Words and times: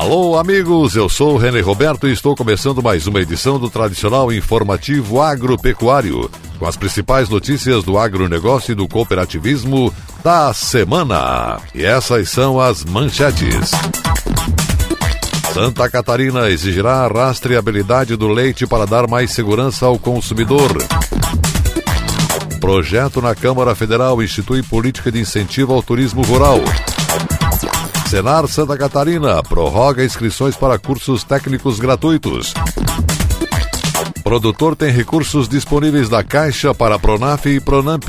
Alô, 0.00 0.38
amigos, 0.38 0.96
eu 0.96 1.10
sou 1.10 1.34
o 1.34 1.36
René 1.36 1.60
Roberto 1.60 2.08
e 2.08 2.12
estou 2.12 2.34
começando 2.34 2.82
mais 2.82 3.06
uma 3.06 3.20
edição 3.20 3.58
do 3.58 3.68
tradicional 3.68 4.32
informativo 4.32 5.20
agropecuário, 5.20 6.30
com 6.58 6.64
as 6.64 6.74
principais 6.74 7.28
notícias 7.28 7.84
do 7.84 7.98
agronegócio 7.98 8.72
e 8.72 8.74
do 8.74 8.88
cooperativismo 8.88 9.92
da 10.24 10.54
semana. 10.54 11.60
E 11.74 11.84
essas 11.84 12.30
são 12.30 12.58
as 12.58 12.82
manchetes. 12.82 13.72
Santa 15.52 15.86
Catarina 15.90 16.48
exigirá 16.48 17.04
a 17.04 17.06
rastreabilidade 17.06 18.16
do 18.16 18.28
leite 18.28 18.66
para 18.66 18.86
dar 18.86 19.06
mais 19.06 19.32
segurança 19.32 19.84
ao 19.84 19.98
consumidor. 19.98 20.82
Projeto 22.58 23.20
na 23.20 23.34
Câmara 23.34 23.74
Federal 23.74 24.22
institui 24.22 24.62
política 24.62 25.12
de 25.12 25.20
incentivo 25.20 25.74
ao 25.74 25.82
turismo 25.82 26.22
rural. 26.22 26.58
Senar 28.10 28.48
Santa 28.48 28.76
Catarina 28.76 29.40
prorroga 29.40 30.04
inscrições 30.04 30.56
para 30.56 30.80
cursos 30.80 31.22
técnicos 31.22 31.78
gratuitos. 31.78 32.52
Produtor 34.24 34.74
tem 34.74 34.90
recursos 34.90 35.48
disponíveis 35.48 36.08
da 36.08 36.24
Caixa 36.24 36.74
para 36.74 36.98
Pronaf 36.98 37.46
e 37.46 37.60
Pronamp. 37.60 38.08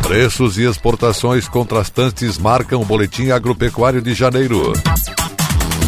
Preços 0.00 0.56
e 0.56 0.62
exportações 0.62 1.46
contrastantes 1.48 2.38
marcam 2.38 2.80
o 2.80 2.84
Boletim 2.86 3.28
Agropecuário 3.28 4.00
de 4.00 4.14
janeiro. 4.14 4.72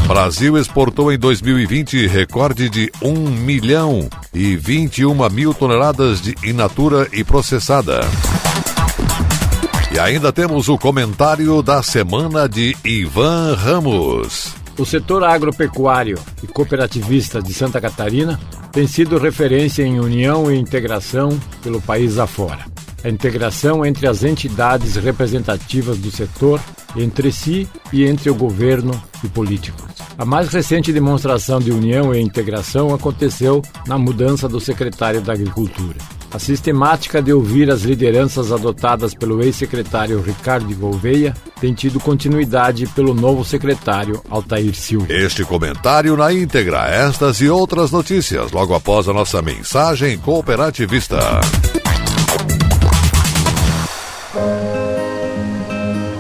Brasil 0.07 0.59
exportou 0.59 1.11
em 1.11 1.19
2020 1.19 2.07
recorde 2.07 2.69
de 2.69 2.93
1 3.01 3.31
milhão 3.31 4.11
e 4.35 4.57
21 4.57 5.15
mil 5.31 5.55
toneladas 5.55 6.21
de 6.21 6.35
inatura 6.43 7.09
e 7.15 7.25
processada. 7.25 8.03
E 9.95 10.01
ainda 10.01 10.33
temos 10.33 10.71
o 10.71 10.79
comentário 10.79 11.63
da 11.63 11.83
semana 11.83 12.49
de 12.49 12.75
Ivan 12.83 13.55
Ramos. 13.55 14.55
O 14.79 14.87
setor 14.87 15.23
agropecuário 15.23 16.19
e 16.43 16.47
cooperativista 16.47 17.43
de 17.43 17.53
Santa 17.53 17.79
Catarina 17.79 18.41
tem 18.73 18.87
sido 18.87 19.19
referência 19.19 19.83
em 19.83 20.01
união 20.01 20.51
e 20.51 20.59
integração 20.59 21.39
pelo 21.63 21.79
país 21.79 22.19
afora. 22.19 22.65
A 23.05 23.09
integração 23.11 23.85
entre 23.85 24.07
as 24.07 24.25
entidades 24.25 24.97
representativas 24.97 25.99
do 25.99 26.11
setor, 26.11 26.59
entre 26.97 27.31
si 27.31 27.69
e 27.93 28.07
entre 28.07 28.31
o 28.31 28.35
governo 28.35 28.99
e 29.23 29.29
políticos. 29.29 29.85
A 30.17 30.25
mais 30.25 30.49
recente 30.49 30.91
demonstração 30.91 31.61
de 31.61 31.71
união 31.71 32.15
e 32.15 32.21
integração 32.21 32.95
aconteceu 32.95 33.61
na 33.87 33.99
mudança 33.99 34.49
do 34.49 34.59
secretário 34.59 35.21
da 35.21 35.35
Agricultura. 35.35 35.97
A 36.35 36.39
sistemática 36.39 37.21
de 37.21 37.31
ouvir 37.31 37.71
as 37.71 37.83
lideranças 37.83 38.51
adotadas 38.51 39.15
pelo 39.15 39.43
ex-secretário 39.43 40.23
Ricardo 40.23 40.75
Gouveia 40.75 41.37
tem 41.61 41.75
tido 41.75 42.01
continuidade 42.01 42.87
pelo 42.87 43.13
novo 43.13 43.45
secretário 43.45 44.23
Altair 44.31 44.75
Silva. 44.75 45.07
Este 45.13 45.45
comentário 45.45 46.17
na 46.17 46.33
íntegra, 46.33 46.89
estas 46.89 47.41
e 47.43 47.51
outras 47.51 47.91
notícias, 47.91 48.51
logo 48.51 48.75
após 48.75 49.09
a 49.09 49.13
nossa 49.13 49.43
mensagem 49.43 50.17
cooperativista. 50.19 51.19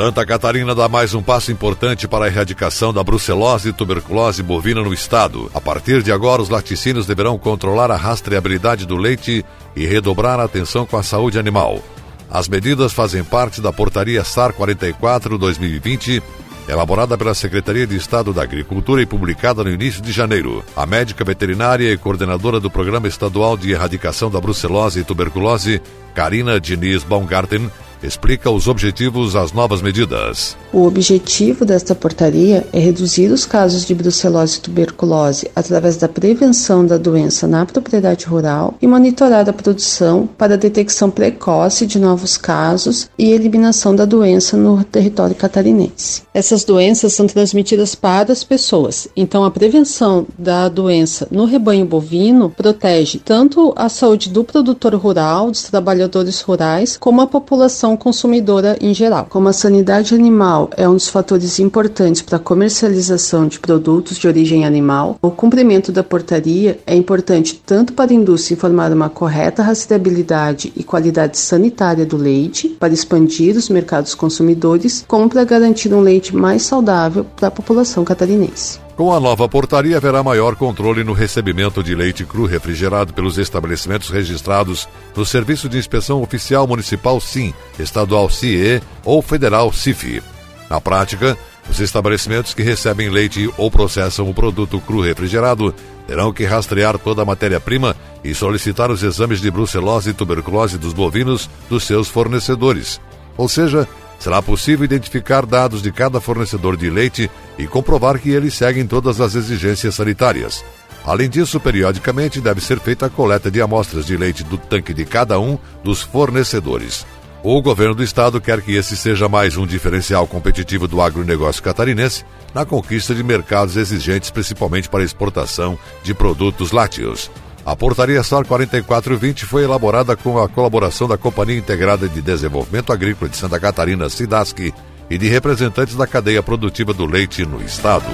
Santa 0.00 0.24
Catarina 0.24 0.74
dá 0.74 0.88
mais 0.88 1.12
um 1.12 1.22
passo 1.22 1.52
importante 1.52 2.08
para 2.08 2.24
a 2.24 2.28
erradicação 2.28 2.90
da 2.90 3.04
brucelose 3.04 3.68
e 3.68 3.72
tuberculose 3.74 4.42
bovina 4.42 4.80
no 4.80 4.94
estado. 4.94 5.50
A 5.52 5.60
partir 5.60 6.02
de 6.02 6.10
agora, 6.10 6.40
os 6.40 6.48
laticínios 6.48 7.06
deverão 7.06 7.38
controlar 7.38 7.90
a 7.90 7.96
rastreabilidade 7.96 8.86
do 8.86 8.96
leite 8.96 9.44
e 9.76 9.84
redobrar 9.84 10.40
a 10.40 10.44
atenção 10.44 10.86
com 10.86 10.96
a 10.96 11.02
saúde 11.02 11.38
animal. 11.38 11.82
As 12.30 12.48
medidas 12.48 12.94
fazem 12.94 13.22
parte 13.22 13.60
da 13.60 13.74
Portaria 13.74 14.24
SAR 14.24 14.54
44-2020, 14.54 16.22
elaborada 16.66 17.18
pela 17.18 17.34
Secretaria 17.34 17.86
de 17.86 17.96
Estado 17.96 18.32
da 18.32 18.42
Agricultura 18.42 19.02
e 19.02 19.06
publicada 19.06 19.62
no 19.62 19.70
início 19.70 20.00
de 20.00 20.12
janeiro. 20.12 20.64
A 20.74 20.86
médica 20.86 21.26
veterinária 21.26 21.92
e 21.92 21.98
coordenadora 21.98 22.58
do 22.58 22.70
Programa 22.70 23.06
Estadual 23.06 23.54
de 23.54 23.72
Erradicação 23.72 24.30
da 24.30 24.40
Brucelose 24.40 25.00
e 25.00 25.04
Tuberculose, 25.04 25.82
Karina 26.14 26.58
Diniz 26.58 27.04
Baumgarten, 27.04 27.70
explica 28.02 28.50
os 28.50 28.68
objetivos 28.68 29.36
às 29.36 29.52
novas 29.52 29.82
medidas. 29.82 30.56
O 30.72 30.86
objetivo 30.86 31.64
desta 31.64 31.94
portaria 31.94 32.66
é 32.72 32.78
reduzir 32.78 33.30
os 33.30 33.44
casos 33.44 33.84
de 33.84 33.94
brucelose 33.94 34.58
e 34.58 34.60
tuberculose 34.60 35.50
através 35.54 35.96
da 35.96 36.08
prevenção 36.08 36.86
da 36.86 36.96
doença 36.96 37.46
na 37.46 37.66
propriedade 37.66 38.26
rural 38.26 38.74
e 38.80 38.86
monitorar 38.86 39.48
a 39.48 39.52
produção 39.52 40.28
para 40.38 40.56
detecção 40.56 41.10
precoce 41.10 41.86
de 41.86 41.98
novos 41.98 42.36
casos 42.36 43.10
e 43.18 43.30
eliminação 43.30 43.94
da 43.94 44.04
doença 44.04 44.56
no 44.56 44.82
território 44.84 45.34
catarinense. 45.34 46.22
Essas 46.32 46.64
doenças 46.64 47.12
são 47.12 47.26
transmitidas 47.26 47.94
para 47.94 48.32
as 48.32 48.44
pessoas, 48.44 49.08
então 49.16 49.44
a 49.44 49.50
prevenção 49.50 50.26
da 50.38 50.68
doença 50.68 51.26
no 51.30 51.44
rebanho 51.44 51.84
bovino 51.84 52.50
protege 52.50 53.18
tanto 53.18 53.72
a 53.76 53.88
saúde 53.88 54.30
do 54.30 54.44
produtor 54.44 54.94
rural, 54.94 55.50
dos 55.50 55.64
trabalhadores 55.64 56.40
rurais, 56.40 56.96
como 56.96 57.20
a 57.20 57.26
população 57.26 57.89
consumidora 57.96 58.76
em 58.80 58.92
geral. 58.94 59.26
Como 59.28 59.48
a 59.48 59.52
sanidade 59.52 60.14
animal 60.14 60.70
é 60.76 60.88
um 60.88 60.94
dos 60.94 61.08
fatores 61.08 61.58
importantes 61.58 62.22
para 62.22 62.36
a 62.36 62.40
comercialização 62.40 63.46
de 63.46 63.58
produtos 63.60 64.16
de 64.16 64.26
origem 64.26 64.64
animal, 64.64 65.18
o 65.22 65.30
cumprimento 65.30 65.92
da 65.92 66.02
portaria 66.02 66.78
é 66.86 66.94
importante 66.94 67.60
tanto 67.64 67.92
para 67.92 68.10
a 68.10 68.14
indústria 68.14 68.54
informar 68.54 68.92
uma 68.92 69.08
correta 69.08 69.62
rastreabilidade 69.62 70.72
e 70.76 70.82
qualidade 70.82 71.38
sanitária 71.38 72.04
do 72.04 72.16
leite, 72.16 72.68
para 72.68 72.92
expandir 72.92 73.56
os 73.56 73.68
mercados 73.68 74.14
consumidores, 74.14 75.04
como 75.06 75.28
para 75.28 75.44
garantir 75.44 75.92
um 75.94 76.00
leite 76.00 76.34
mais 76.34 76.62
saudável 76.62 77.24
para 77.36 77.48
a 77.48 77.50
população 77.50 78.04
catarinense. 78.04 78.78
Com 78.96 79.14
a 79.14 79.20
nova 79.20 79.48
portaria, 79.48 79.96
haverá 79.96 80.22
maior 80.22 80.54
controle 80.56 81.02
no 81.02 81.14
recebimento 81.14 81.82
de 81.82 81.94
leite 81.94 82.24
cru 82.24 82.44
refrigerado 82.44 83.14
pelos 83.14 83.38
estabelecimentos 83.38 84.10
registrados 84.10 84.88
no 85.16 85.24
Serviço 85.24 85.68
de 85.68 85.78
Inspeção 85.78 86.22
Oficial 86.22 86.66
Municipal 86.66 87.18
SIM, 87.20 87.54
Estadual 87.78 88.28
CIE 88.28 88.82
ou 89.04 89.22
Federal 89.22 89.72
CIF. 89.72 90.22
Na 90.68 90.80
prática, 90.80 91.36
os 91.68 91.80
estabelecimentos 91.80 92.52
que 92.52 92.62
recebem 92.62 93.08
leite 93.08 93.50
ou 93.56 93.70
processam 93.70 94.28
o 94.28 94.34
produto 94.34 94.80
cru 94.80 95.00
refrigerado 95.00 95.74
terão 96.06 96.32
que 96.32 96.44
rastrear 96.44 96.98
toda 96.98 97.22
a 97.22 97.24
matéria-prima 97.24 97.96
e 98.22 98.34
solicitar 98.34 98.90
os 98.90 99.02
exames 99.02 99.40
de 99.40 99.50
brucelose 99.50 100.10
e 100.10 100.12
tuberculose 100.12 100.76
dos 100.76 100.92
bovinos 100.92 101.48
dos 101.68 101.84
seus 101.84 102.08
fornecedores. 102.08 103.00
Ou 103.36 103.48
seja, 103.48 103.88
será 104.20 104.40
possível 104.40 104.84
identificar 104.84 105.44
dados 105.44 105.82
de 105.82 105.90
cada 105.90 106.20
fornecedor 106.20 106.76
de 106.76 106.88
leite 106.88 107.28
e 107.58 107.66
comprovar 107.66 108.20
que 108.20 108.30
eles 108.30 108.54
seguem 108.54 108.86
todas 108.86 109.20
as 109.20 109.34
exigências 109.34 109.96
sanitárias. 109.96 110.64
Além 111.04 111.28
disso, 111.28 111.58
periodicamente 111.58 112.40
deve 112.40 112.60
ser 112.60 112.78
feita 112.78 113.06
a 113.06 113.10
coleta 113.10 113.50
de 113.50 113.60
amostras 113.60 114.06
de 114.06 114.16
leite 114.16 114.44
do 114.44 114.58
tanque 114.58 114.92
de 114.92 115.04
cada 115.06 115.40
um 115.40 115.58
dos 115.82 116.02
fornecedores. 116.02 117.06
O 117.42 117.62
governo 117.62 117.94
do 117.94 118.04
estado 118.04 118.38
quer 118.38 118.60
que 118.60 118.76
esse 118.76 118.94
seja 118.94 119.26
mais 119.26 119.56
um 119.56 119.66
diferencial 119.66 120.26
competitivo 120.26 120.86
do 120.86 121.00
agronegócio 121.00 121.62
catarinense 121.62 122.22
na 122.52 122.66
conquista 122.66 123.14
de 123.14 123.22
mercados 123.22 123.78
exigentes, 123.78 124.30
principalmente 124.30 124.90
para 124.90 125.02
exportação 125.02 125.78
de 126.02 126.12
produtos 126.12 126.70
lácteos. 126.70 127.30
A 127.70 127.76
portaria 127.76 128.20
SAR 128.24 128.44
4420 128.44 129.46
foi 129.46 129.62
elaborada 129.62 130.16
com 130.16 130.42
a 130.42 130.48
colaboração 130.48 131.06
da 131.06 131.16
Companhia 131.16 131.56
Integrada 131.56 132.08
de 132.08 132.20
Desenvolvimento 132.20 132.92
Agrícola 132.92 133.30
de 133.30 133.36
Santa 133.36 133.60
Catarina, 133.60 134.08
SIDASC, 134.08 134.74
e 135.08 135.16
de 135.16 135.28
representantes 135.28 135.94
da 135.94 136.04
cadeia 136.04 136.42
produtiva 136.42 136.92
do 136.92 137.06
leite 137.06 137.46
no 137.46 137.62
estado. 137.62 138.06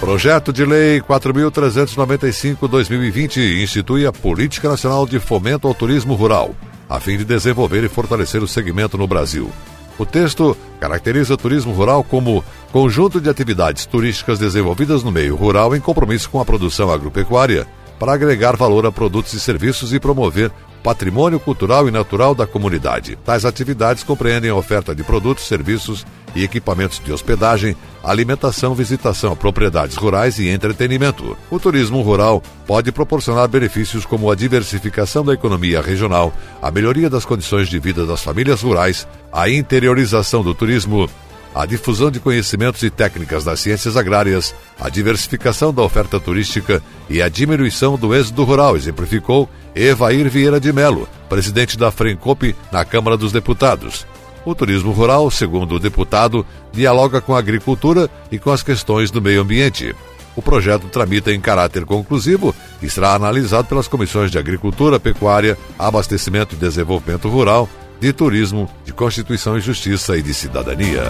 Projeto 0.00 0.54
de 0.54 0.64
Lei 0.64 1.02
4.395-2020 1.02 3.62
institui 3.62 4.06
a 4.06 4.12
Política 4.12 4.70
Nacional 4.70 5.06
de 5.06 5.20
Fomento 5.20 5.68
ao 5.68 5.74
Turismo 5.74 6.14
Rural, 6.14 6.54
a 6.88 6.98
fim 6.98 7.18
de 7.18 7.26
desenvolver 7.26 7.84
e 7.84 7.90
fortalecer 7.90 8.42
o 8.42 8.48
segmento 8.48 8.96
no 8.96 9.06
Brasil. 9.06 9.52
O 9.98 10.04
texto 10.04 10.56
caracteriza 10.78 11.34
o 11.34 11.36
turismo 11.36 11.72
rural 11.72 12.04
como 12.04 12.44
conjunto 12.70 13.20
de 13.20 13.30
atividades 13.30 13.86
turísticas 13.86 14.38
desenvolvidas 14.38 15.02
no 15.02 15.10
meio 15.10 15.34
rural 15.34 15.74
em 15.74 15.80
compromisso 15.80 16.28
com 16.28 16.40
a 16.40 16.44
produção 16.44 16.90
agropecuária, 16.90 17.66
para 17.98 18.12
agregar 18.12 18.56
valor 18.56 18.86
a 18.86 18.92
produtos 18.92 19.32
e 19.32 19.40
serviços 19.40 19.92
e 19.92 20.00
promover 20.00 20.50
patrimônio 20.82 21.40
cultural 21.40 21.88
e 21.88 21.90
natural 21.90 22.32
da 22.32 22.46
comunidade. 22.46 23.18
Tais 23.24 23.44
atividades 23.44 24.04
compreendem 24.04 24.50
a 24.50 24.54
oferta 24.54 24.94
de 24.94 25.02
produtos, 25.02 25.48
serviços 25.48 26.06
e 26.32 26.44
equipamentos 26.44 27.00
de 27.04 27.12
hospedagem, 27.12 27.76
alimentação, 28.04 28.72
visitação 28.72 29.32
a 29.32 29.36
propriedades 29.36 29.96
rurais 29.96 30.38
e 30.38 30.48
entretenimento. 30.48 31.36
O 31.50 31.58
turismo 31.58 32.02
rural 32.02 32.40
pode 32.68 32.92
proporcionar 32.92 33.48
benefícios 33.48 34.06
como 34.06 34.30
a 34.30 34.36
diversificação 34.36 35.24
da 35.24 35.34
economia 35.34 35.80
regional, 35.80 36.32
a 36.62 36.70
melhoria 36.70 37.10
das 37.10 37.24
condições 37.24 37.68
de 37.68 37.80
vida 37.80 38.06
das 38.06 38.22
famílias 38.22 38.62
rurais, 38.62 39.08
a 39.32 39.48
interiorização 39.48 40.44
do 40.44 40.54
turismo, 40.54 41.08
a 41.54 41.64
difusão 41.64 42.10
de 42.10 42.20
conhecimentos 42.20 42.82
e 42.82 42.90
técnicas 42.90 43.44
das 43.44 43.60
ciências 43.60 43.96
agrárias, 43.96 44.54
a 44.78 44.88
diversificação 44.88 45.72
da 45.72 45.82
oferta 45.82 46.20
turística 46.20 46.82
e 47.08 47.22
a 47.22 47.28
diminuição 47.28 47.96
do 47.96 48.14
êxodo 48.14 48.44
rural, 48.44 48.76
exemplificou 48.76 49.48
Evair 49.74 50.28
Vieira 50.28 50.60
de 50.60 50.72
Melo, 50.72 51.08
presidente 51.28 51.78
da 51.78 51.90
Frencop 51.90 52.54
na 52.70 52.84
Câmara 52.84 53.16
dos 53.16 53.32
Deputados. 53.32 54.06
O 54.44 54.54
turismo 54.54 54.92
rural, 54.92 55.30
segundo 55.30 55.74
o 55.74 55.80
deputado, 55.80 56.46
dialoga 56.72 57.20
com 57.20 57.34
a 57.34 57.38
agricultura 57.38 58.08
e 58.30 58.38
com 58.38 58.50
as 58.52 58.62
questões 58.62 59.10
do 59.10 59.20
meio 59.20 59.42
ambiente. 59.42 59.94
O 60.36 60.42
projeto 60.42 60.86
tramita 60.88 61.32
em 61.32 61.40
caráter 61.40 61.86
conclusivo 61.86 62.54
e 62.82 62.90
será 62.90 63.14
analisado 63.14 63.66
pelas 63.66 63.88
comissões 63.88 64.30
de 64.30 64.38
Agricultura, 64.38 65.00
Pecuária, 65.00 65.56
Abastecimento 65.78 66.54
e 66.54 66.58
Desenvolvimento 66.58 67.28
Rural, 67.28 67.68
de 68.00 68.12
Turismo, 68.12 68.68
de 68.84 68.92
Constituição 68.92 69.56
e 69.56 69.60
Justiça 69.60 70.16
e 70.16 70.22
de 70.22 70.34
Cidadania. 70.34 71.02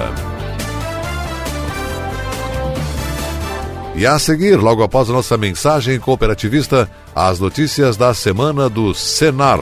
E 3.94 4.06
a 4.06 4.18
seguir, 4.18 4.56
logo 4.56 4.82
após 4.82 5.08
a 5.08 5.12
nossa 5.12 5.38
mensagem 5.38 5.98
cooperativista, 5.98 6.88
as 7.14 7.40
notícias 7.40 7.96
da 7.96 8.12
semana 8.12 8.68
do 8.68 8.92
Senar. 8.92 9.60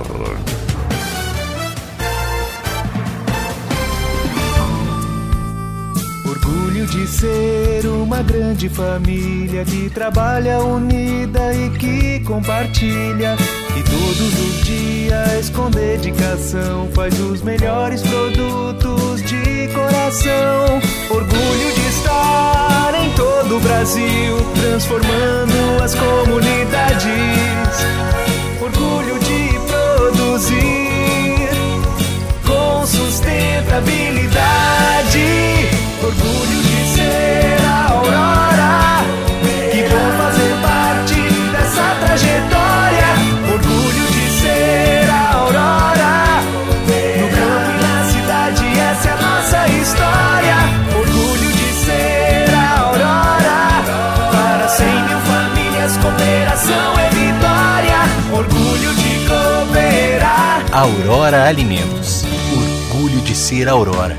De 6.94 7.06
ser 7.08 7.86
uma 7.86 8.22
grande 8.22 8.68
família 8.68 9.64
que 9.64 9.90
trabalha 9.90 10.60
unida 10.60 11.52
e 11.52 11.68
que 11.70 12.20
compartilha. 12.20 13.34
E 13.76 13.82
todos 13.82 14.20
os 14.20 14.64
dias, 14.64 15.50
com 15.50 15.68
dedicação, 15.70 16.88
faz 16.94 17.18
os 17.18 17.42
melhores 17.42 18.00
produtos 18.00 19.20
de 19.22 19.68
coração. 19.74 20.80
Orgulho 21.10 21.74
de 21.74 21.88
estar 21.88 22.94
em 22.94 23.10
todo 23.16 23.56
o 23.56 23.60
Brasil, 23.60 24.36
transformando 24.54 25.82
as 25.82 25.96
comunidades. 25.96 27.74
Orgulho 28.62 29.18
de 29.18 29.58
produzir 29.66 31.50
com 32.46 32.86
sustentabilidade. 32.86 35.74
Orgulho 36.00 36.63
aurora 38.04 39.04
que 39.72 39.82
vão 39.88 40.12
fazer 40.18 40.54
parte 40.62 41.20
dessa 41.52 41.86
trajetória. 42.00 43.08
Orgulho 43.52 44.06
de 44.12 44.30
ser 44.30 45.08
a 45.10 45.34
aurora 45.34 46.42
no 47.18 47.28
campo 47.28 47.70
e 47.70 47.82
na 47.82 48.04
cidade. 48.10 48.64
Essa 48.78 49.08
é 49.08 49.12
a 49.12 49.16
nossa 49.16 49.68
história. 49.68 50.56
Orgulho 50.98 51.52
de 51.52 51.72
ser 51.84 52.54
a 52.54 52.78
aurora 52.80 53.58
para 54.32 54.68
100 54.68 54.86
mil 54.86 55.20
famílias. 55.20 55.96
Cooperação 55.96 56.98
é 56.98 57.08
vitória. 57.10 57.98
Orgulho 58.32 58.94
de 58.94 59.26
cooperar. 59.28 60.64
Aurora 60.72 61.48
Alimentos. 61.48 62.24
Orgulho 62.92 63.20
de 63.22 63.34
ser 63.34 63.68
Aurora. 63.68 64.18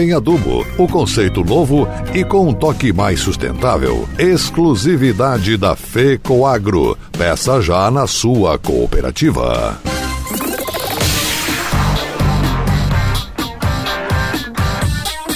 em 0.00 0.12
adubo, 0.12 0.66
o 0.76 0.86
conceito 0.86 1.44
novo 1.44 1.88
e 2.14 2.24
com 2.24 2.48
um 2.48 2.54
toque 2.54 2.92
mais 2.92 3.20
sustentável. 3.20 4.08
Exclusividade 4.18 5.56
da 5.56 5.74
FECOAGRO. 5.74 6.96
Peça 7.16 7.60
já 7.60 7.90
na 7.90 8.06
sua 8.06 8.58
cooperativa. 8.58 9.78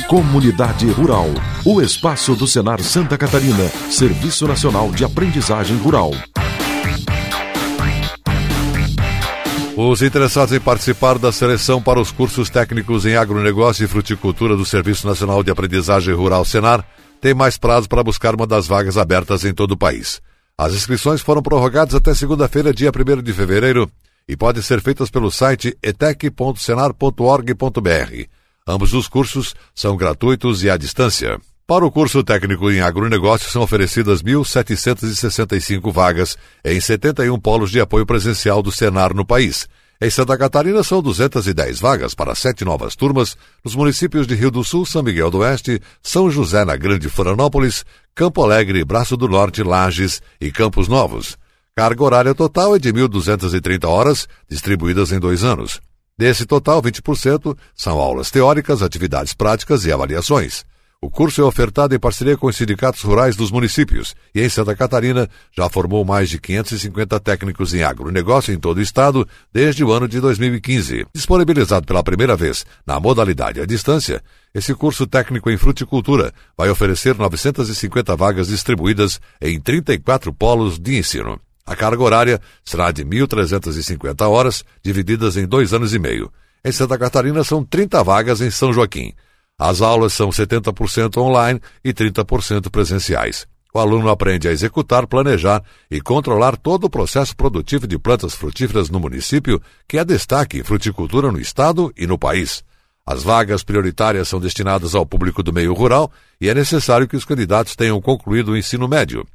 Comunidade 0.09 0.87
Rural. 0.91 1.29
O 1.65 1.81
espaço 1.81 2.35
do 2.35 2.47
Senar 2.47 2.82
Santa 2.82 3.17
Catarina, 3.17 3.70
Serviço 3.91 4.47
Nacional 4.47 4.91
de 4.91 5.05
Aprendizagem 5.05 5.76
Rural. 5.79 6.12
Os 9.77 10.03
interessados 10.03 10.55
em 10.55 10.61
participar 10.61 11.19
da 11.19 11.33
seleção 11.33 11.83
para 11.83 11.99
os 11.99 12.11
cursos 12.11 12.51
técnicos 12.51 13.07
em 13.07 13.17
agronegócio 13.17 13.85
e 13.85 13.89
fruticultura 13.89 14.55
do 14.55 14.67
Serviço 14.67 15.07
Nacional 15.07 15.43
de 15.43 15.51
Aprendizagem 15.51 16.15
Rural 16.15 16.45
Senar 16.45 16.87
têm 17.23 17.33
mais 17.33 17.57
prazo 17.57 17.89
para 17.89 18.05
buscar 18.05 18.35
uma 18.35 18.47
das 18.47 18.67
vagas 18.67 18.99
abertas 18.99 19.47
em 19.47 19.55
todo 19.55 19.73
o 19.73 19.77
país. 19.77 20.21
As 20.59 20.75
inscrições 20.75 21.23
foram 21.23 21.41
prorrogadas 21.41 21.94
até 21.94 22.15
segunda-feira, 22.15 22.75
dia 22.75 22.91
1 22.91 23.23
de 23.23 23.32
fevereiro, 23.32 23.91
e 24.29 24.37
podem 24.37 24.63
ser 24.63 24.82
feitas 24.82 25.11
pelo 25.11 25.31
site 25.31 25.75
etec.senar.org.br. 25.82 28.27
Ambos 28.69 28.93
os 28.93 29.08
cursos 29.08 29.55
são 29.75 29.96
gratuitos 29.96 30.63
e 30.63 30.69
à 30.69 30.77
distância. 30.77 31.41
Para 31.72 31.86
o 31.86 31.91
curso 31.91 32.22
técnico 32.22 32.70
em 32.70 32.82
agronegócio 32.82 33.50
são 33.50 33.62
oferecidas 33.62 34.22
1.765 34.22 35.91
vagas 35.91 36.36
em 36.62 36.79
71 36.79 37.41
polos 37.41 37.70
de 37.70 37.81
apoio 37.81 38.05
presencial 38.05 38.62
do 38.62 38.70
Senar 38.70 39.14
no 39.14 39.24
país. 39.24 39.67
Em 39.98 40.10
Santa 40.10 40.36
Catarina 40.36 40.82
são 40.82 41.00
210 41.00 41.81
vagas 41.81 42.14
para 42.14 42.34
sete 42.34 42.62
novas 42.62 42.94
turmas 42.94 43.38
nos 43.64 43.74
municípios 43.74 44.26
de 44.26 44.34
Rio 44.34 44.50
do 44.50 44.62
Sul, 44.62 44.84
São 44.84 45.02
Miguel 45.02 45.31
do 45.31 45.38
Oeste, 45.38 45.81
São 46.02 46.31
José 46.31 46.62
na 46.62 46.76
Grande 46.76 47.08
Florianópolis, 47.08 47.86
Campo 48.14 48.43
Alegre, 48.43 48.84
Braço 48.84 49.17
do 49.17 49.26
Norte, 49.26 49.62
Lages 49.62 50.20
e 50.38 50.52
Campos 50.52 50.88
Novos. 50.88 51.38
Carga 51.74 52.05
horária 52.05 52.34
total 52.34 52.76
é 52.76 52.79
de 52.79 52.93
1.230 52.93 53.88
horas, 53.88 54.29
distribuídas 54.46 55.10
em 55.10 55.19
dois 55.19 55.43
anos. 55.43 55.81
Desse 56.19 56.44
total, 56.44 56.82
20% 56.82 57.56
são 57.74 57.98
aulas 57.98 58.31
teóricas, 58.31 58.82
atividades 58.82 59.32
práticas 59.32 59.86
e 59.86 59.91
avaliações. 59.91 60.70
O 61.05 61.11
curso 61.11 61.41
é 61.41 61.44
ofertado 61.44 61.97
em 61.97 61.99
parceria 61.99 62.37
com 62.37 62.47
os 62.47 62.55
sindicatos 62.55 63.03
rurais 63.03 63.35
dos 63.35 63.51
municípios 63.51 64.15
e 64.32 64.41
em 64.41 64.49
Santa 64.49 64.77
Catarina 64.77 65.29
já 65.51 65.69
formou 65.69 66.05
mais 66.05 66.31
de 66.31 66.39
550 66.39 67.19
técnicos 67.19 67.75
em 67.75 67.82
agronegócio 67.82 68.55
em 68.55 68.56
todo 68.56 68.79
o 68.79 68.81
estado 68.81 69.27
desde 69.53 69.82
o 69.82 69.91
ano 69.91 70.06
de 70.06 70.21
2015. 70.21 71.05
Disponibilizado 71.13 71.85
pela 71.85 72.05
primeira 72.05 72.37
vez 72.37 72.65
na 72.87 73.01
modalidade 73.01 73.61
à 73.61 73.67
distância, 73.67 74.23
esse 74.55 74.73
curso 74.77 75.05
técnico 75.05 75.51
em 75.51 75.56
fruticultura 75.56 76.32
vai 76.56 76.71
oferecer 76.71 77.17
950 77.17 78.15
vagas 78.15 78.47
distribuídas 78.47 79.21
em 79.41 79.61
34 79.61 80.32
polos 80.32 80.79
de 80.79 80.97
ensino. 80.97 81.41
A 81.67 81.75
carga 81.75 82.01
horária 82.01 82.41
será 82.65 82.93
de 82.93 83.05
1.350 83.05 84.25
horas, 84.31 84.65
divididas 84.85 85.37
em 85.37 85.49
dois 85.49 85.75
anos 85.75 85.93
e 85.93 85.99
meio. 85.99 86.32
Em 86.65 86.71
Santa 86.71 86.97
Catarina 86.97 87.43
são 87.43 87.65
30 87.65 88.05
vagas 88.05 88.41
em 88.41 88.53
São 88.53 88.73
Joaquim. 88.73 89.13
As 89.59 89.81
aulas 89.81 90.13
são 90.13 90.31
70% 90.31 91.17
online 91.19 91.61
e 91.85 91.93
30% 91.93 92.71
presenciais. 92.71 93.47
O 93.75 93.79
aluno 93.79 94.11
aprende 94.11 94.49
a 94.49 94.53
executar, 94.53 95.06
planejar 95.06 95.63
e 95.91 96.01
controlar 96.01 96.56
todo 96.56 96.85
o 96.85 96.91
processo 96.91 97.35
produtivo 97.35 97.87
de 97.87 97.99
plantas 97.99 98.35
frutíferas 98.35 98.91
no 98.91 99.01
município, 99.01 99.63
que 99.89 99.97
é 99.97 100.05
destaque 100.05 100.59
em 100.59 100.63
fruticultura 100.63 101.32
no 101.32 101.41
estado 101.41 101.93
e 101.97 102.06
no 102.06 102.19
país. 102.19 102.63
As 103.05 103.23
vagas 103.23 103.65
prioritárias 103.65 104.29
são 104.29 104.39
destinadas 104.39 104.94
ao 104.94 105.06
público 105.06 105.43
do 105.43 105.53
meio 105.53 105.73
rural 105.73 106.13
e 106.41 106.51
é 106.51 106.55
necessário 106.55 107.09
que 107.09 107.17
os 107.17 107.25
candidatos 107.25 107.75
tenham 107.75 108.01
concluído 108.01 108.53
o 108.53 108.56
ensino 108.56 108.87
médio. 108.87 109.27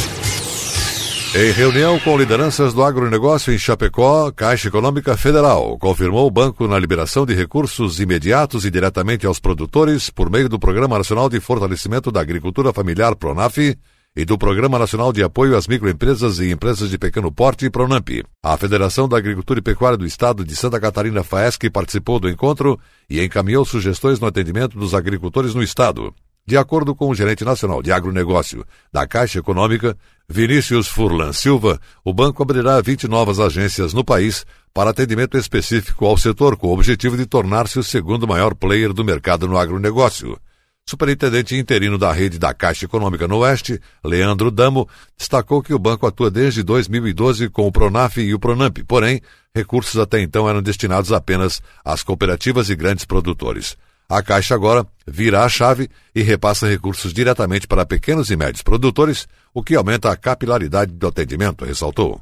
Em 1.36 1.50
reunião 1.50 1.98
com 1.98 2.16
lideranças 2.16 2.72
do 2.72 2.82
agronegócio 2.82 3.52
em 3.52 3.58
Chapecó, 3.58 4.30
Caixa 4.30 4.68
Econômica 4.68 5.16
Federal 5.16 5.76
confirmou 5.78 6.26
o 6.26 6.30
banco 6.30 6.66
na 6.66 6.78
liberação 6.78 7.26
de 7.26 7.34
recursos 7.34 8.00
imediatos 8.00 8.64
e 8.64 8.70
diretamente 8.70 9.26
aos 9.26 9.40
produtores 9.40 10.08
por 10.08 10.30
meio 10.30 10.48
do 10.48 10.60
Programa 10.60 10.96
Nacional 10.96 11.28
de 11.28 11.40
Fortalecimento 11.40 12.10
da 12.10 12.20
Agricultura 12.20 12.72
Familiar 12.72 13.14
Pronaf 13.16 13.58
e 14.16 14.24
do 14.24 14.38
Programa 14.38 14.78
Nacional 14.78 15.12
de 15.12 15.24
Apoio 15.24 15.56
às 15.56 15.66
Microempresas 15.66 16.38
e 16.38 16.52
Empresas 16.52 16.88
de 16.88 16.96
Pequeno 16.96 17.32
Porte 17.32 17.68
Pronamp. 17.68 18.08
A 18.42 18.56
Federação 18.56 19.08
da 19.08 19.16
Agricultura 19.16 19.58
e 19.58 19.62
Pecuária 19.62 19.98
do 19.98 20.06
Estado 20.06 20.44
de 20.44 20.54
Santa 20.54 20.78
Catarina 20.78 21.24
FAESC 21.24 21.68
participou 21.68 22.20
do 22.20 22.28
encontro 22.28 22.78
e 23.10 23.20
encaminhou 23.20 23.64
sugestões 23.64 24.20
no 24.20 24.28
atendimento 24.28 24.78
dos 24.78 24.94
agricultores 24.94 25.52
no 25.52 25.62
estado. 25.62 26.14
De 26.46 26.56
acordo 26.56 26.94
com 26.94 27.08
o 27.08 27.14
gerente 27.14 27.42
nacional 27.44 27.82
de 27.82 27.90
agronegócio 27.90 28.64
da 28.92 29.06
Caixa 29.06 29.38
Econômica, 29.38 29.96
Vinícius 30.28 30.86
Furlan 30.86 31.32
Silva, 31.32 31.80
o 32.04 32.12
banco 32.12 32.42
abrirá 32.42 32.80
20 32.80 33.08
novas 33.08 33.40
agências 33.40 33.94
no 33.94 34.04
país 34.04 34.44
para 34.72 34.90
atendimento 34.90 35.38
específico 35.38 36.04
ao 36.04 36.18
setor, 36.18 36.56
com 36.56 36.68
o 36.68 36.74
objetivo 36.74 37.16
de 37.16 37.24
tornar-se 37.24 37.78
o 37.78 37.82
segundo 37.82 38.28
maior 38.28 38.54
player 38.54 38.92
do 38.92 39.04
mercado 39.04 39.48
no 39.48 39.56
agronegócio. 39.56 40.38
Superintendente 40.86 41.56
interino 41.56 41.96
da 41.96 42.12
rede 42.12 42.38
da 42.38 42.52
Caixa 42.52 42.84
Econômica 42.84 43.26
no 43.26 43.38
Oeste, 43.38 43.80
Leandro 44.04 44.50
Damo, 44.50 44.86
destacou 45.16 45.62
que 45.62 45.72
o 45.72 45.78
banco 45.78 46.06
atua 46.06 46.30
desde 46.30 46.62
2012 46.62 47.48
com 47.48 47.66
o 47.66 47.72
Pronaf 47.72 48.18
e 48.18 48.34
o 48.34 48.38
Pronamp, 48.38 48.76
porém, 48.86 49.22
recursos 49.54 49.98
até 49.98 50.20
então 50.20 50.46
eram 50.46 50.60
destinados 50.60 51.10
apenas 51.10 51.62
às 51.82 52.02
cooperativas 52.02 52.68
e 52.68 52.76
grandes 52.76 53.06
produtores. 53.06 53.78
A 54.06 54.22
Caixa 54.22 54.54
agora 54.54 54.86
vira 55.06 55.42
a 55.42 55.48
chave 55.48 55.88
e 56.14 56.20
repassa 56.20 56.68
recursos 56.68 57.14
diretamente 57.14 57.66
para 57.66 57.86
pequenos 57.86 58.30
e 58.30 58.36
médios 58.36 58.62
produtores, 58.62 59.26
o 59.54 59.62
que 59.62 59.74
aumenta 59.74 60.12
a 60.12 60.16
capilaridade 60.16 60.92
do 60.92 61.06
atendimento, 61.06 61.64
ressaltou. 61.64 62.20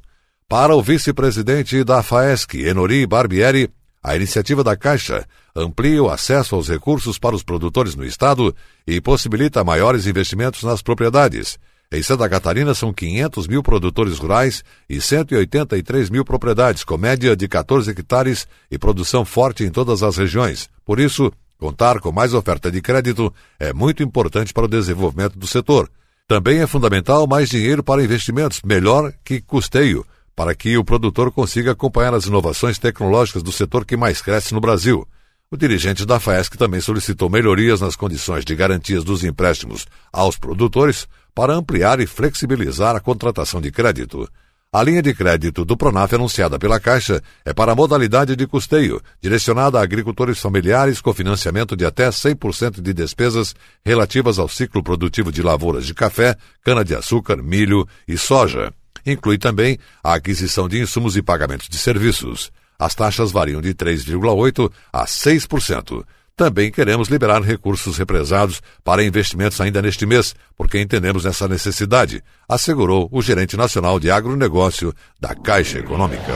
Para 0.48 0.76
o 0.76 0.82
vice-presidente 0.82 1.82
da 1.82 2.00
FAESC, 2.00 2.54
Enori 2.64 3.04
Barbieri, 3.06 3.68
a 4.02 4.16
iniciativa 4.16 4.64
da 4.64 4.76
Caixa 4.76 5.26
amplia 5.54 6.02
o 6.02 6.10
acesso 6.10 6.54
aos 6.54 6.68
recursos 6.68 7.18
para 7.18 7.36
os 7.36 7.42
produtores 7.42 7.94
no 7.94 8.04
Estado 8.04 8.54
e 8.86 9.00
possibilita 9.00 9.62
maiores 9.62 10.06
investimentos 10.06 10.62
nas 10.62 10.82
propriedades. 10.82 11.58
Em 11.92 12.02
Santa 12.02 12.28
Catarina 12.28 12.74
são 12.74 12.92
500 12.92 13.46
mil 13.46 13.62
produtores 13.62 14.18
rurais 14.18 14.64
e 14.88 15.00
183 15.00 16.08
mil 16.10 16.24
propriedades, 16.24 16.84
com 16.84 16.96
média 16.96 17.36
de 17.36 17.46
14 17.46 17.90
hectares 17.90 18.48
e 18.70 18.78
produção 18.78 19.24
forte 19.24 19.62
em 19.62 19.70
todas 19.70 20.02
as 20.02 20.16
regiões. 20.16 20.70
Por 20.84 20.98
isso, 20.98 21.30
Contar 21.62 22.00
com 22.00 22.10
mais 22.10 22.34
oferta 22.34 22.72
de 22.72 22.82
crédito 22.82 23.32
é 23.56 23.72
muito 23.72 24.02
importante 24.02 24.52
para 24.52 24.64
o 24.64 24.68
desenvolvimento 24.68 25.38
do 25.38 25.46
setor. 25.46 25.88
Também 26.26 26.58
é 26.58 26.66
fundamental 26.66 27.24
mais 27.24 27.48
dinheiro 27.48 27.84
para 27.84 28.02
investimentos, 28.02 28.60
melhor 28.64 29.12
que 29.24 29.40
custeio, 29.40 30.04
para 30.34 30.54
que 30.54 30.76
o 30.76 30.84
produtor 30.84 31.30
consiga 31.30 31.72
acompanhar 31.72 32.14
as 32.14 32.26
inovações 32.26 32.78
tecnológicas 32.78 33.42
do 33.42 33.52
setor 33.52 33.84
que 33.84 33.96
mais 33.96 34.22
cresce 34.22 34.54
no 34.54 34.60
Brasil. 34.60 35.06
O 35.50 35.56
dirigente 35.56 36.06
da 36.06 36.18
FAESC 36.18 36.56
também 36.56 36.80
solicitou 36.80 37.28
melhorias 37.28 37.80
nas 37.80 37.94
condições 37.94 38.42
de 38.44 38.54
garantias 38.54 39.04
dos 39.04 39.22
empréstimos 39.22 39.86
aos 40.10 40.38
produtores 40.38 41.06
para 41.34 41.52
ampliar 41.52 42.00
e 42.00 42.06
flexibilizar 42.06 42.96
a 42.96 43.00
contratação 43.00 43.60
de 43.60 43.70
crédito. 43.70 44.26
A 44.74 44.82
linha 44.82 45.02
de 45.02 45.12
crédito 45.12 45.66
do 45.66 45.76
Pronaf 45.76 46.14
anunciada 46.14 46.58
pela 46.58 46.80
Caixa 46.80 47.22
é 47.44 47.52
para 47.52 47.72
a 47.72 47.74
modalidade 47.74 48.34
de 48.34 48.46
custeio, 48.46 49.02
direcionada 49.20 49.78
a 49.78 49.82
agricultores 49.82 50.38
familiares 50.38 51.02
com 51.02 51.12
financiamento 51.12 51.76
de 51.76 51.84
até 51.84 52.08
100% 52.08 52.80
de 52.80 52.94
despesas 52.94 53.54
relativas 53.84 54.38
ao 54.38 54.48
ciclo 54.48 54.82
produtivo 54.82 55.30
de 55.30 55.42
lavouras 55.42 55.84
de 55.84 55.92
café, 55.92 56.34
cana-de-açúcar, 56.64 57.36
milho 57.42 57.86
e 58.08 58.16
soja. 58.16 58.72
Inclui 59.04 59.38
também 59.38 59.78
a 60.02 60.14
aquisição 60.14 60.68
de 60.68 60.80
insumos 60.80 61.16
e 61.16 61.22
pagamentos 61.22 61.68
de 61.68 61.78
serviços. 61.78 62.52
As 62.78 62.94
taxas 62.94 63.30
variam 63.30 63.60
de 63.60 63.74
3,8% 63.74 64.70
a 64.92 65.04
6%. 65.04 66.04
Também 66.36 66.72
queremos 66.72 67.08
liberar 67.08 67.42
recursos 67.42 67.98
represados 67.98 68.62
para 68.82 69.04
investimentos 69.04 69.60
ainda 69.60 69.82
neste 69.82 70.06
mês, 70.06 70.34
porque 70.56 70.80
entendemos 70.80 71.26
essa 71.26 71.46
necessidade, 71.46 72.22
assegurou 72.48 73.08
o 73.12 73.20
gerente 73.20 73.56
nacional 73.56 74.00
de 74.00 74.10
agronegócio 74.10 74.94
da 75.20 75.34
Caixa 75.34 75.78
Econômica. 75.78 76.32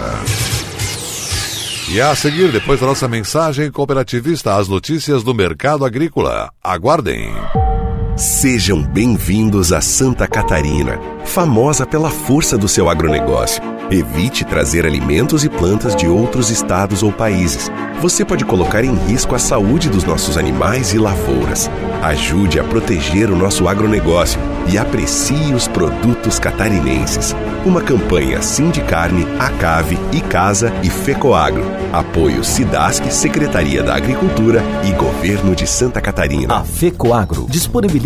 E 1.88 2.00
a 2.00 2.14
seguir, 2.16 2.50
depois 2.50 2.80
da 2.80 2.86
nossa 2.86 3.06
mensagem 3.06 3.70
cooperativista, 3.70 4.56
as 4.56 4.68
notícias 4.68 5.22
do 5.22 5.32
mercado 5.32 5.84
agrícola. 5.84 6.50
Aguardem! 6.62 7.32
Sejam 8.16 8.82
bem-vindos 8.82 9.74
a 9.74 9.82
Santa 9.82 10.26
Catarina, 10.26 10.98
famosa 11.26 11.84
pela 11.84 12.08
força 12.08 12.56
do 12.56 12.66
seu 12.66 12.88
agronegócio. 12.88 13.62
Evite 13.90 14.42
trazer 14.42 14.86
alimentos 14.86 15.44
e 15.44 15.50
plantas 15.50 15.94
de 15.94 16.08
outros 16.08 16.50
estados 16.50 17.02
ou 17.02 17.12
países. 17.12 17.70
Você 18.00 18.24
pode 18.24 18.44
colocar 18.44 18.82
em 18.82 18.94
risco 19.06 19.34
a 19.34 19.38
saúde 19.38 19.90
dos 19.90 20.02
nossos 20.02 20.38
animais 20.38 20.94
e 20.94 20.98
lavouras. 20.98 21.70
Ajude 22.02 22.58
a 22.58 22.64
proteger 22.64 23.30
o 23.30 23.36
nosso 23.36 23.68
agronegócio 23.68 24.40
e 24.68 24.76
aprecie 24.76 25.54
os 25.54 25.68
produtos 25.68 26.38
catarinenses. 26.38 27.34
Uma 27.64 27.80
campanha 27.80 28.42
Sindicarne, 28.42 29.26
Acave, 29.38 29.98
Icasa 30.12 30.72
e 30.82 30.90
Fecoagro. 30.90 31.64
Apoio 31.92 32.44
Sidasc, 32.44 33.04
Secretaria 33.10 33.82
da 33.82 33.94
Agricultura 33.94 34.62
e 34.84 34.92
Governo 34.92 35.54
de 35.54 35.66
Santa 35.66 36.00
Catarina. 36.00 36.56
A 36.56 36.64
Fecoagro 36.64 37.46
disponibiliza 37.48 38.05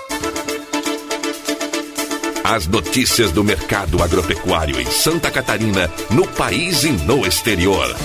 As 2.43 2.67
notícias 2.67 3.31
do 3.31 3.43
mercado 3.43 4.01
agropecuário 4.01 4.79
em 4.79 4.85
Santa 4.85 5.29
Catarina, 5.29 5.89
no 6.09 6.27
país 6.27 6.83
e 6.83 6.91
no 6.91 7.25
exterior. 7.25 7.95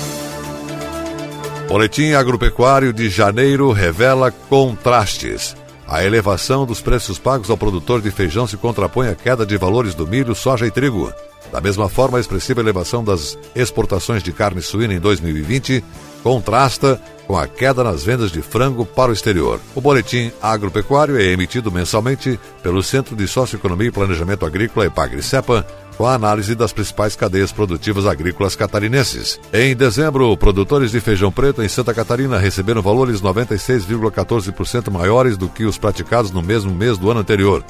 Boletim 1.67 2.13
Agropecuário 2.13 2.93
de 2.93 3.09
janeiro 3.09 3.73
revela 3.73 4.31
contrastes. 4.31 5.57
A 5.89 6.05
elevação 6.05 6.67
dos 6.67 6.81
preços 6.81 7.19
pagos 7.19 7.51
ao 7.51 7.57
produtor 7.57 8.03
de 8.03 8.11
feijão 8.11 8.47
se 8.47 8.57
contrapõe 8.57 9.09
à 9.09 9.15
queda 9.15 9.47
de 9.47 9.57
valores 9.57 9.95
do 9.95 10.07
milho, 10.07 10.35
soja 10.35 10.67
e 10.67 10.71
trigo. 10.71 11.13
Da 11.51 11.61
mesma 11.61 11.89
forma, 11.89 12.19
a 12.19 12.21
expressiva 12.21 12.61
elevação 12.61 13.03
das 13.03 13.39
exportações 13.55 14.23
de 14.23 14.33
carne 14.33 14.61
suína 14.61 14.95
em 14.95 15.01
2020 15.01 15.83
contrasta 16.27 17.01
com 17.25 17.39
a 17.39 17.47
queda 17.47 17.85
nas 17.85 18.03
vendas 18.03 18.33
de 18.33 18.43
frango 18.43 18.85
para 18.85 19.13
o 19.13 19.15
exterior. 19.15 19.61
O 19.77 19.81
boletim 19.81 20.33
agropecuário 20.43 21.17
é 21.17 21.27
emitido 21.27 21.71
mensalmente 21.71 22.37
pelo 22.65 22.83
Centro 22.83 23.15
de 23.15 23.29
Socioeconomia 23.29 23.87
e 23.87 23.93
Planejamento 23.93 24.45
Agrícola 24.45 24.87
EPAGRI-CEPA, 24.87 25.65
com 25.97 26.05
a 26.05 26.15
análise 26.15 26.57
das 26.57 26.73
principais 26.73 27.15
cadeias 27.15 27.53
produtivas 27.53 28.07
agrícolas 28.07 28.57
catarinenses. 28.57 29.39
Em 29.53 29.77
dezembro, 29.77 30.37
produtores 30.37 30.91
de 30.91 30.99
feijão 30.99 31.31
preto 31.31 31.63
em 31.63 31.69
Santa 31.69 31.95
Catarina 31.95 32.39
receberam 32.39 32.83
valores 32.83 33.23
96,14% 33.23 34.91
maiores 34.91 35.37
do 35.37 35.49
que 35.49 35.65
os 35.65 35.79
praticados 35.79 36.33
no 36.33 36.43
mesmo 36.43 36.75
mês 36.75 36.99
do 36.99 37.09
ano 37.09 37.21
anterior. 37.21 37.65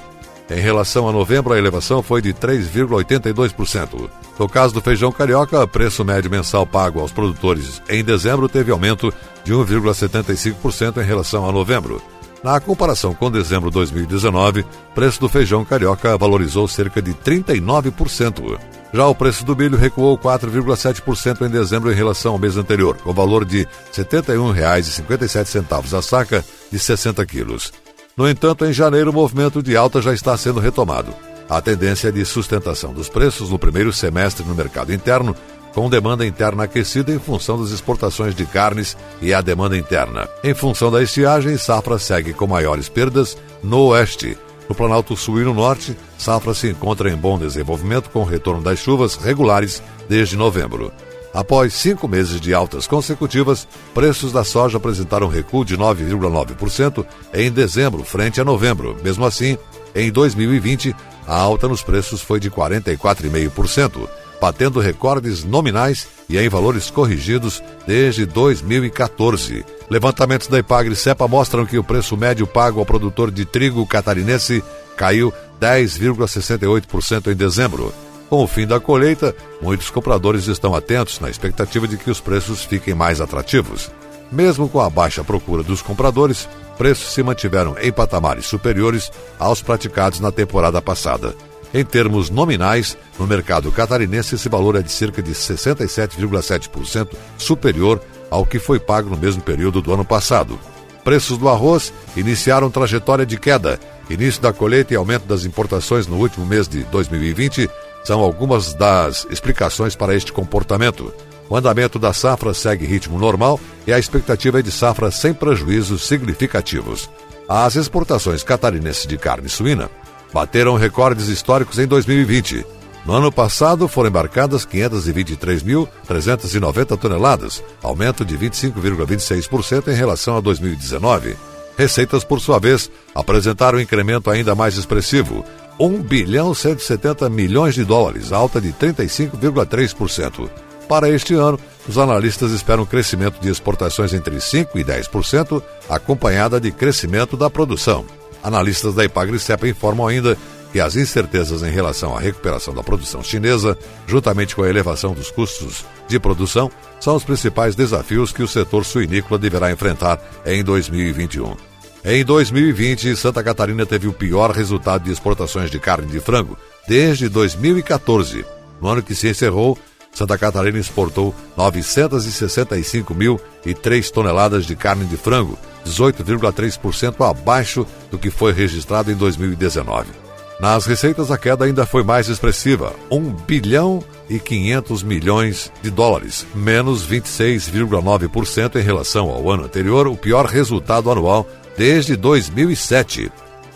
Em 0.48 0.60
relação 0.60 1.08
a 1.08 1.12
novembro, 1.12 1.52
a 1.52 1.58
elevação 1.58 2.02
foi 2.02 2.22
de 2.22 2.32
3,82%. 2.32 4.08
No 4.38 4.48
caso 4.48 4.74
do 4.74 4.80
feijão 4.80 5.10
carioca, 5.10 5.62
o 5.62 5.68
preço 5.68 6.04
médio 6.04 6.30
mensal 6.30 6.64
pago 6.64 7.00
aos 7.00 7.10
produtores 7.10 7.82
em 7.88 8.04
dezembro 8.04 8.48
teve 8.48 8.70
aumento 8.70 9.12
de 9.44 9.52
1,75% 9.52 11.02
em 11.02 11.04
relação 11.04 11.48
a 11.48 11.52
novembro. 11.52 12.00
Na 12.44 12.60
comparação 12.60 13.12
com 13.12 13.28
dezembro 13.28 13.70
de 13.70 13.74
2019, 13.74 14.60
o 14.60 14.66
preço 14.94 15.20
do 15.20 15.28
feijão 15.28 15.64
carioca 15.64 16.16
valorizou 16.16 16.68
cerca 16.68 17.02
de 17.02 17.12
39%. 17.12 18.56
Já 18.92 19.06
o 19.06 19.14
preço 19.16 19.44
do 19.44 19.56
milho 19.56 19.76
recuou 19.76 20.16
4,7% 20.16 21.44
em 21.44 21.50
dezembro 21.50 21.90
em 21.90 21.94
relação 21.94 22.30
ao 22.32 22.38
mês 22.38 22.56
anterior, 22.56 22.96
com 22.98 23.12
valor 23.12 23.44
de 23.44 23.60
R$ 23.60 23.68
71,57 23.92 25.98
a 25.98 26.02
saca 26.02 26.44
de 26.70 26.78
60 26.78 27.26
quilos. 27.26 27.72
No 28.16 28.26
entanto, 28.26 28.64
em 28.64 28.72
janeiro, 28.72 29.10
o 29.10 29.12
movimento 29.12 29.62
de 29.62 29.76
alta 29.76 30.00
já 30.00 30.14
está 30.14 30.34
sendo 30.38 30.58
retomado. 30.58 31.14
A 31.50 31.60
tendência 31.60 32.08
é 32.08 32.10
de 32.10 32.24
sustentação 32.24 32.94
dos 32.94 33.10
preços 33.10 33.50
no 33.50 33.58
primeiro 33.58 33.92
semestre 33.92 34.42
no 34.42 34.54
mercado 34.54 34.90
interno, 34.90 35.36
com 35.74 35.90
demanda 35.90 36.26
interna 36.26 36.64
aquecida 36.64 37.12
em 37.12 37.18
função 37.18 37.60
das 37.60 37.72
exportações 37.72 38.34
de 38.34 38.46
carnes 38.46 38.96
e 39.20 39.34
a 39.34 39.42
demanda 39.42 39.76
interna. 39.76 40.26
Em 40.42 40.54
função 40.54 40.90
da 40.90 41.02
estiagem, 41.02 41.58
safra 41.58 41.98
segue 41.98 42.32
com 42.32 42.46
maiores 42.46 42.88
perdas 42.88 43.36
no 43.62 43.88
oeste. 43.88 44.38
No 44.66 44.74
Planalto 44.74 45.14
Sul 45.14 45.42
e 45.42 45.44
no 45.44 45.52
Norte, 45.52 45.94
safra 46.16 46.54
se 46.54 46.70
encontra 46.70 47.10
em 47.10 47.16
bom 47.16 47.38
desenvolvimento 47.38 48.08
com 48.08 48.20
o 48.20 48.24
retorno 48.24 48.62
das 48.62 48.78
chuvas 48.78 49.16
regulares 49.16 49.82
desde 50.08 50.38
novembro. 50.38 50.90
Após 51.36 51.74
cinco 51.74 52.08
meses 52.08 52.40
de 52.40 52.54
altas 52.54 52.86
consecutivas, 52.86 53.68
preços 53.92 54.32
da 54.32 54.42
soja 54.42 54.78
apresentaram 54.78 55.28
recuo 55.28 55.66
de 55.66 55.76
9,9% 55.76 57.04
em 57.34 57.52
dezembro, 57.52 58.02
frente 58.04 58.40
a 58.40 58.44
novembro. 58.44 58.96
Mesmo 59.04 59.26
assim, 59.26 59.58
em 59.94 60.10
2020, 60.10 60.96
a 61.26 61.38
alta 61.38 61.68
nos 61.68 61.82
preços 61.82 62.22
foi 62.22 62.40
de 62.40 62.50
44,5%, 62.50 64.08
batendo 64.40 64.80
recordes 64.80 65.44
nominais 65.44 66.08
e 66.26 66.38
em 66.38 66.48
valores 66.48 66.88
corrigidos 66.88 67.62
desde 67.86 68.24
2014. 68.24 69.62
Levantamentos 69.90 70.46
da 70.46 70.58
Ipagre 70.58 70.96
Cepa 70.96 71.28
mostram 71.28 71.66
que 71.66 71.76
o 71.76 71.84
preço 71.84 72.16
médio 72.16 72.46
pago 72.46 72.80
ao 72.80 72.86
produtor 72.86 73.30
de 73.30 73.44
trigo 73.44 73.86
catarinense 73.86 74.64
caiu 74.96 75.30
10,68% 75.60 77.30
em 77.30 77.36
dezembro. 77.36 77.92
Com 78.28 78.42
o 78.42 78.46
fim 78.46 78.66
da 78.66 78.80
colheita, 78.80 79.34
muitos 79.62 79.88
compradores 79.88 80.48
estão 80.48 80.74
atentos 80.74 81.20
na 81.20 81.30
expectativa 81.30 81.86
de 81.86 81.96
que 81.96 82.10
os 82.10 82.20
preços 82.20 82.64
fiquem 82.64 82.94
mais 82.94 83.20
atrativos. 83.20 83.90
Mesmo 84.32 84.68
com 84.68 84.80
a 84.80 84.90
baixa 84.90 85.22
procura 85.22 85.62
dos 85.62 85.80
compradores, 85.80 86.48
preços 86.76 87.12
se 87.12 87.22
mantiveram 87.22 87.76
em 87.80 87.92
patamares 87.92 88.46
superiores 88.46 89.12
aos 89.38 89.62
praticados 89.62 90.18
na 90.18 90.32
temporada 90.32 90.82
passada. 90.82 91.36
Em 91.72 91.84
termos 91.84 92.28
nominais, 92.28 92.96
no 93.18 93.26
mercado 93.26 93.70
catarinense 93.70 94.34
esse 94.34 94.48
valor 94.48 94.74
é 94.76 94.82
de 94.82 94.90
cerca 94.90 95.22
de 95.22 95.32
67,7% 95.32 97.08
superior 97.38 98.00
ao 98.28 98.44
que 98.44 98.58
foi 98.58 98.80
pago 98.80 99.08
no 99.08 99.16
mesmo 99.16 99.42
período 99.42 99.80
do 99.80 99.92
ano 99.92 100.04
passado. 100.04 100.58
Preços 101.04 101.38
do 101.38 101.48
arroz 101.48 101.92
iniciaram 102.16 102.70
trajetória 102.70 103.24
de 103.24 103.38
queda. 103.38 103.78
Início 104.10 104.42
da 104.42 104.52
colheita 104.52 104.92
e 104.92 104.96
aumento 104.96 105.24
das 105.26 105.44
importações 105.44 106.06
no 106.08 106.16
último 106.16 106.44
mês 106.44 106.66
de 106.66 106.82
2020 106.84 107.70
são 108.06 108.20
algumas 108.20 108.72
das 108.72 109.26
explicações 109.30 109.94
para 109.96 110.14
este 110.14 110.32
comportamento. 110.32 111.12
O 111.50 111.56
andamento 111.56 111.98
da 111.98 112.12
safra 112.12 112.54
segue 112.54 112.86
ritmo 112.86 113.18
normal 113.18 113.58
e 113.84 113.92
a 113.92 113.98
expectativa 113.98 114.60
é 114.60 114.62
de 114.62 114.70
safra 114.70 115.10
sem 115.10 115.34
prejuízos 115.34 116.06
significativos. 116.06 117.10
As 117.48 117.74
exportações 117.74 118.44
catarinenses 118.44 119.08
de 119.08 119.18
carne 119.18 119.48
suína 119.48 119.90
bateram 120.32 120.76
recordes 120.76 121.26
históricos 121.26 121.80
em 121.80 121.86
2020. 121.88 122.64
No 123.04 123.14
ano 123.14 123.32
passado 123.32 123.88
foram 123.88 124.10
embarcadas 124.10 124.64
523.390 124.64 126.96
toneladas, 126.96 127.60
aumento 127.82 128.24
de 128.24 128.38
25,26% 128.38 129.88
em 129.88 129.96
relação 129.96 130.36
a 130.36 130.40
2019. 130.40 131.34
Receitas, 131.76 132.24
por 132.24 132.40
sua 132.40 132.58
vez, 132.58 132.90
apresentaram 133.14 133.78
um 133.78 133.80
incremento 133.80 134.30
ainda 134.30 134.54
mais 134.54 134.76
expressivo, 134.76 135.44
1 135.78 136.02
bilhão 136.02 136.54
170 136.54 137.28
milhões 137.28 137.74
de 137.74 137.84
dólares, 137.84 138.32
alta 138.32 138.60
de 138.60 138.72
35,3%. 138.72 140.48
Para 140.88 141.10
este 141.10 141.34
ano, 141.34 141.58
os 141.86 141.98
analistas 141.98 142.52
esperam 142.52 142.84
um 142.84 142.86
crescimento 142.86 143.40
de 143.40 143.50
exportações 143.50 144.14
entre 144.14 144.36
5% 144.36 144.68
e 144.74 144.84
10%, 144.84 145.62
acompanhada 145.88 146.60
de 146.60 146.70
crescimento 146.70 147.36
da 147.36 147.50
produção. 147.50 148.06
Analistas 148.42 148.94
da 148.94 149.04
Ipagri-Cepa 149.04 149.66
informam 149.68 150.06
ainda 150.06 150.38
que 150.76 150.80
as 150.80 150.94
incertezas 150.94 151.62
em 151.62 151.70
relação 151.70 152.14
à 152.14 152.20
recuperação 152.20 152.74
da 152.74 152.82
produção 152.82 153.22
chinesa, 153.22 153.78
juntamente 154.06 154.54
com 154.54 154.62
a 154.62 154.68
elevação 154.68 155.14
dos 155.14 155.30
custos 155.30 155.86
de 156.06 156.20
produção, 156.20 156.70
são 157.00 157.16
os 157.16 157.24
principais 157.24 157.74
desafios 157.74 158.30
que 158.30 158.42
o 158.42 158.48
setor 158.48 158.84
suinícola 158.84 159.38
deverá 159.38 159.72
enfrentar 159.72 160.20
em 160.44 160.62
2021. 160.62 161.56
Em 162.04 162.22
2020, 162.22 163.16
Santa 163.16 163.42
Catarina 163.42 163.86
teve 163.86 164.06
o 164.06 164.12
pior 164.12 164.50
resultado 164.50 165.04
de 165.04 165.10
exportações 165.10 165.70
de 165.70 165.78
carne 165.78 166.08
de 166.08 166.20
frango 166.20 166.58
desde 166.86 167.30
2014. 167.30 168.44
No 168.78 168.88
ano 168.88 169.02
que 169.02 169.14
se 169.14 169.30
encerrou, 169.30 169.78
Santa 170.12 170.36
Catarina 170.36 170.78
exportou 170.78 171.34
965.003 171.56 174.10
toneladas 174.10 174.66
de 174.66 174.76
carne 174.76 175.06
de 175.06 175.16
frango, 175.16 175.58
18,3% 175.86 177.26
abaixo 177.26 177.86
do 178.10 178.18
que 178.18 178.28
foi 178.28 178.52
registrado 178.52 179.10
em 179.10 179.14
2019. 179.14 180.25
Nas 180.58 180.86
receitas, 180.86 181.30
a 181.30 181.36
queda 181.36 181.66
ainda 181.66 181.84
foi 181.84 182.02
mais 182.02 182.28
expressiva, 182.28 182.94
1 183.10 183.20
bilhão 183.46 184.02
e 184.28 184.38
500 184.38 185.02
milhões 185.02 185.70
de 185.82 185.90
dólares, 185.90 186.46
menos 186.54 187.06
26,9% 187.06 188.76
em 188.76 188.82
relação 188.82 189.28
ao 189.28 189.50
ano 189.50 189.64
anterior, 189.64 190.06
o 190.06 190.16
pior 190.16 190.46
resultado 190.46 191.10
anual 191.10 191.46
desde 191.76 192.16
2007. 192.16 193.30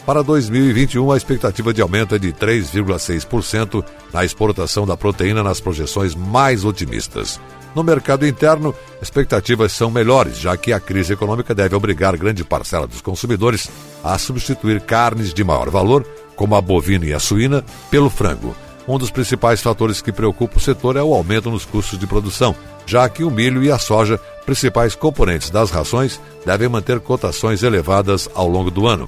Para 0.06 0.22
2021, 0.22 1.12
a 1.12 1.18
expectativa 1.18 1.74
de 1.74 1.82
aumento 1.82 2.14
é 2.14 2.18
de 2.18 2.32
3,6% 2.32 3.84
na 4.10 4.24
exportação 4.24 4.86
da 4.86 4.96
proteína 4.96 5.42
nas 5.42 5.60
projeções 5.60 6.14
mais 6.14 6.64
otimistas. 6.64 7.38
No 7.74 7.84
mercado 7.84 8.26
interno, 8.26 8.74
expectativas 9.00 9.70
são 9.72 9.90
melhores, 9.90 10.38
já 10.38 10.56
que 10.56 10.72
a 10.72 10.80
crise 10.80 11.12
econômica 11.12 11.54
deve 11.54 11.76
obrigar 11.76 12.16
grande 12.16 12.42
parcela 12.42 12.86
dos 12.86 13.00
consumidores 13.00 13.68
a 14.02 14.16
substituir 14.18 14.80
carnes 14.80 15.32
de 15.32 15.44
maior 15.44 15.70
valor, 15.70 16.04
como 16.40 16.54
a 16.54 16.60
bovina 16.62 17.04
e 17.04 17.12
a 17.12 17.20
suína, 17.20 17.62
pelo 17.90 18.08
frango. 18.08 18.56
Um 18.88 18.96
dos 18.96 19.10
principais 19.10 19.60
fatores 19.60 20.00
que 20.00 20.10
preocupa 20.10 20.56
o 20.56 20.60
setor 20.60 20.96
é 20.96 21.02
o 21.02 21.12
aumento 21.12 21.50
nos 21.50 21.66
custos 21.66 21.98
de 21.98 22.06
produção, 22.06 22.56
já 22.86 23.06
que 23.10 23.22
o 23.22 23.30
milho 23.30 23.62
e 23.62 23.70
a 23.70 23.78
soja, 23.78 24.18
principais 24.46 24.94
componentes 24.94 25.50
das 25.50 25.70
rações, 25.70 26.18
devem 26.46 26.66
manter 26.66 26.98
cotações 26.98 27.62
elevadas 27.62 28.26
ao 28.34 28.48
longo 28.48 28.70
do 28.70 28.86
ano. 28.86 29.06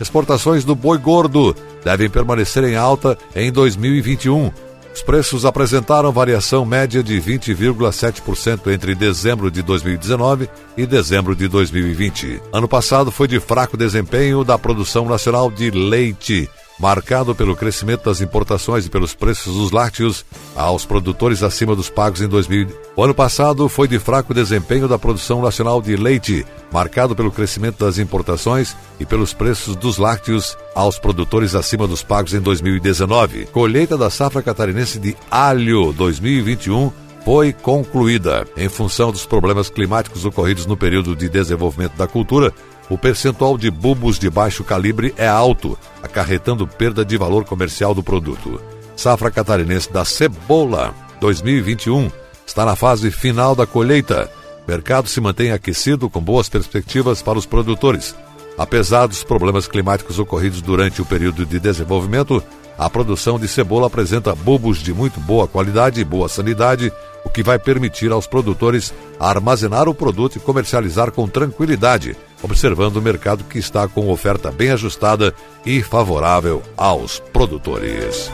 Exportações 0.00 0.64
do 0.64 0.74
boi 0.74 0.96
gordo 0.96 1.54
devem 1.84 2.08
permanecer 2.08 2.64
em 2.64 2.76
alta 2.76 3.18
em 3.36 3.52
2021. 3.52 4.50
Os 4.94 5.02
preços 5.02 5.44
apresentaram 5.44 6.10
variação 6.10 6.64
média 6.64 7.02
de 7.02 7.20
20,7% 7.20 8.72
entre 8.72 8.94
dezembro 8.94 9.50
de 9.50 9.60
2019 9.60 10.48
e 10.78 10.86
dezembro 10.86 11.36
de 11.36 11.46
2020. 11.46 12.40
Ano 12.50 12.66
passado 12.66 13.10
foi 13.10 13.28
de 13.28 13.38
fraco 13.38 13.76
desempenho 13.76 14.42
da 14.44 14.58
produção 14.58 15.04
nacional 15.04 15.50
de 15.50 15.70
leite 15.70 16.48
marcado 16.80 17.34
pelo 17.34 17.54
crescimento 17.54 18.04
das 18.04 18.22
importações 18.22 18.86
e 18.86 18.90
pelos 18.90 19.14
preços 19.14 19.54
dos 19.54 19.70
lácteos 19.70 20.24
aos 20.56 20.86
produtores 20.86 21.42
acima 21.42 21.76
dos 21.76 21.90
pagos 21.90 22.22
em 22.22 22.26
2000. 22.26 22.68
O 22.96 23.04
ano 23.04 23.14
passado 23.14 23.68
foi 23.68 23.86
de 23.86 23.98
fraco 23.98 24.32
desempenho 24.32 24.88
da 24.88 24.98
produção 24.98 25.42
nacional 25.42 25.82
de 25.82 25.94
leite, 25.94 26.46
marcado 26.72 27.14
pelo 27.14 27.30
crescimento 27.30 27.84
das 27.84 27.98
importações 27.98 28.74
e 28.98 29.04
pelos 29.04 29.34
preços 29.34 29.76
dos 29.76 29.98
lácteos 29.98 30.56
aos 30.74 30.98
produtores 30.98 31.54
acima 31.54 31.86
dos 31.86 32.02
pagos 32.02 32.32
em 32.32 32.40
2019. 32.40 33.46
Colheita 33.52 33.98
da 33.98 34.08
safra 34.08 34.42
catarinense 34.42 34.98
de 34.98 35.14
alho 35.30 35.92
2021 35.92 37.09
foi 37.24 37.52
concluída. 37.52 38.46
Em 38.56 38.68
função 38.68 39.10
dos 39.10 39.26
problemas 39.26 39.70
climáticos 39.70 40.24
ocorridos 40.24 40.66
no 40.66 40.76
período 40.76 41.14
de 41.14 41.28
desenvolvimento 41.28 41.96
da 41.96 42.06
cultura, 42.06 42.52
o 42.88 42.98
percentual 42.98 43.56
de 43.56 43.70
bulbos 43.70 44.18
de 44.18 44.28
baixo 44.28 44.64
calibre 44.64 45.14
é 45.16 45.28
alto, 45.28 45.78
acarretando 46.02 46.66
perda 46.66 47.04
de 47.04 47.16
valor 47.16 47.44
comercial 47.44 47.94
do 47.94 48.02
produto. 48.02 48.60
Safra 48.96 49.30
catarinense 49.30 49.92
da 49.92 50.04
cebola 50.04 50.94
2021 51.20 52.10
está 52.46 52.64
na 52.64 52.74
fase 52.74 53.10
final 53.10 53.54
da 53.54 53.66
colheita. 53.66 54.30
Mercado 54.66 55.08
se 55.08 55.20
mantém 55.20 55.52
aquecido 55.52 56.10
com 56.10 56.20
boas 56.20 56.48
perspectivas 56.48 57.22
para 57.22 57.38
os 57.38 57.46
produtores. 57.46 58.14
Apesar 58.58 59.06
dos 59.06 59.22
problemas 59.22 59.66
climáticos 59.66 60.18
ocorridos 60.18 60.60
durante 60.60 61.00
o 61.00 61.06
período 61.06 61.46
de 61.46 61.58
desenvolvimento, 61.58 62.42
a 62.80 62.88
produção 62.88 63.38
de 63.38 63.46
cebola 63.46 63.88
apresenta 63.88 64.34
bulbos 64.34 64.78
de 64.78 64.94
muito 64.94 65.20
boa 65.20 65.46
qualidade 65.46 66.00
e 66.00 66.04
boa 66.04 66.30
sanidade, 66.30 66.90
o 67.22 67.28
que 67.28 67.42
vai 67.42 67.58
permitir 67.58 68.10
aos 68.10 68.26
produtores 68.26 68.94
armazenar 69.18 69.86
o 69.86 69.94
produto 69.94 70.36
e 70.36 70.40
comercializar 70.40 71.12
com 71.12 71.28
tranquilidade, 71.28 72.16
observando 72.42 72.96
o 72.96 73.02
mercado 73.02 73.44
que 73.44 73.58
está 73.58 73.86
com 73.86 74.08
oferta 74.08 74.50
bem 74.50 74.70
ajustada 74.70 75.34
e 75.66 75.82
favorável 75.82 76.62
aos 76.74 77.20
produtores. 77.34 78.32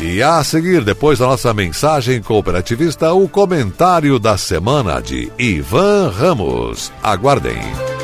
E 0.00 0.20
a 0.20 0.42
seguir, 0.42 0.82
depois 0.82 1.20
da 1.20 1.26
nossa 1.28 1.54
mensagem 1.54 2.20
cooperativista, 2.20 3.12
o 3.12 3.28
comentário 3.28 4.18
da 4.18 4.36
semana 4.36 5.00
de 5.00 5.30
Ivan 5.38 6.10
Ramos. 6.10 6.92
Aguardem. 7.00 7.95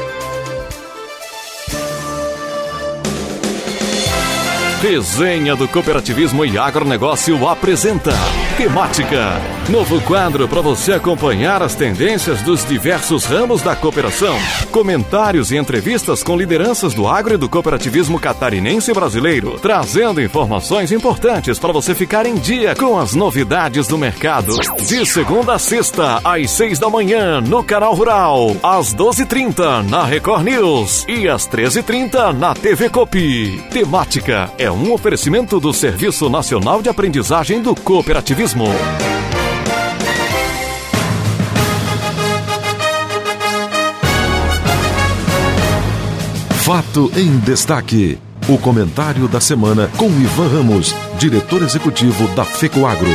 Resenha 4.83 5.55
do 5.55 5.68
Cooperativismo 5.68 6.45
e 6.45 6.59
Agronegócio 6.59 7.47
apresenta 7.49 8.11
Temática. 8.57 9.41
Novo 9.71 9.99
quadro 10.03 10.47
para 10.47 10.61
você 10.61 10.93
acompanhar 10.93 11.62
as 11.62 11.75
tendências 11.75 12.43
dos 12.43 12.67
diversos 12.67 13.25
ramos 13.25 13.62
da 13.62 13.75
cooperação. 13.75 14.37
Comentários 14.71 15.51
e 15.51 15.57
entrevistas 15.57 16.23
com 16.23 16.37
lideranças 16.37 16.93
do 16.93 17.09
agro 17.09 17.35
e 17.35 17.37
do 17.38 17.49
cooperativismo 17.49 18.21
catarinense 18.21 18.93
brasileiro, 18.93 19.59
trazendo 19.59 20.21
informações 20.21 20.93
importantes 20.93 21.59
para 21.59 21.73
você 21.73 21.95
ficar 21.95 22.27
em 22.27 22.35
dia 22.35 22.75
com 22.75 22.99
as 22.99 23.15
novidades 23.15 23.87
do 23.87 23.97
mercado. 23.97 24.55
De 24.87 25.07
segunda 25.07 25.55
a 25.55 25.59
sexta, 25.59 26.21
às 26.23 26.51
seis 26.51 26.79
da 26.79 26.91
manhã, 26.91 27.41
no 27.41 27.65
Canal 27.65 27.95
Rural, 27.95 28.55
às 28.62 28.93
doze 28.93 29.23
e 29.23 29.27
trinta 29.27 29.83
na 29.83 30.05
Record 30.05 30.45
News 30.45 31.07
e 31.09 31.27
às 31.27 31.47
treze 31.47 31.79
e 31.79 31.83
trinta 31.83 32.33
na 32.33 32.55
TV 32.55 32.91
Copi. 32.91 33.62
Temática 33.71 34.51
é 34.59 34.71
um 34.71 34.93
oferecimento 34.93 35.59
do 35.59 35.73
Serviço 35.73 36.29
Nacional 36.29 36.83
de 36.83 36.91
Aprendizagem 36.91 37.62
do 37.62 37.75
Cooperativismo. 37.75 38.41
Fato 46.64 47.12
em 47.16 47.38
Destaque. 47.38 48.18
O 48.48 48.59
comentário 48.59 49.28
da 49.28 49.40
semana 49.40 49.88
com 49.96 50.07
Ivan 50.07 50.48
Ramos, 50.48 50.92
diretor 51.20 51.62
executivo 51.62 52.26
da 52.35 52.44
FECOAGRO. 52.44 53.11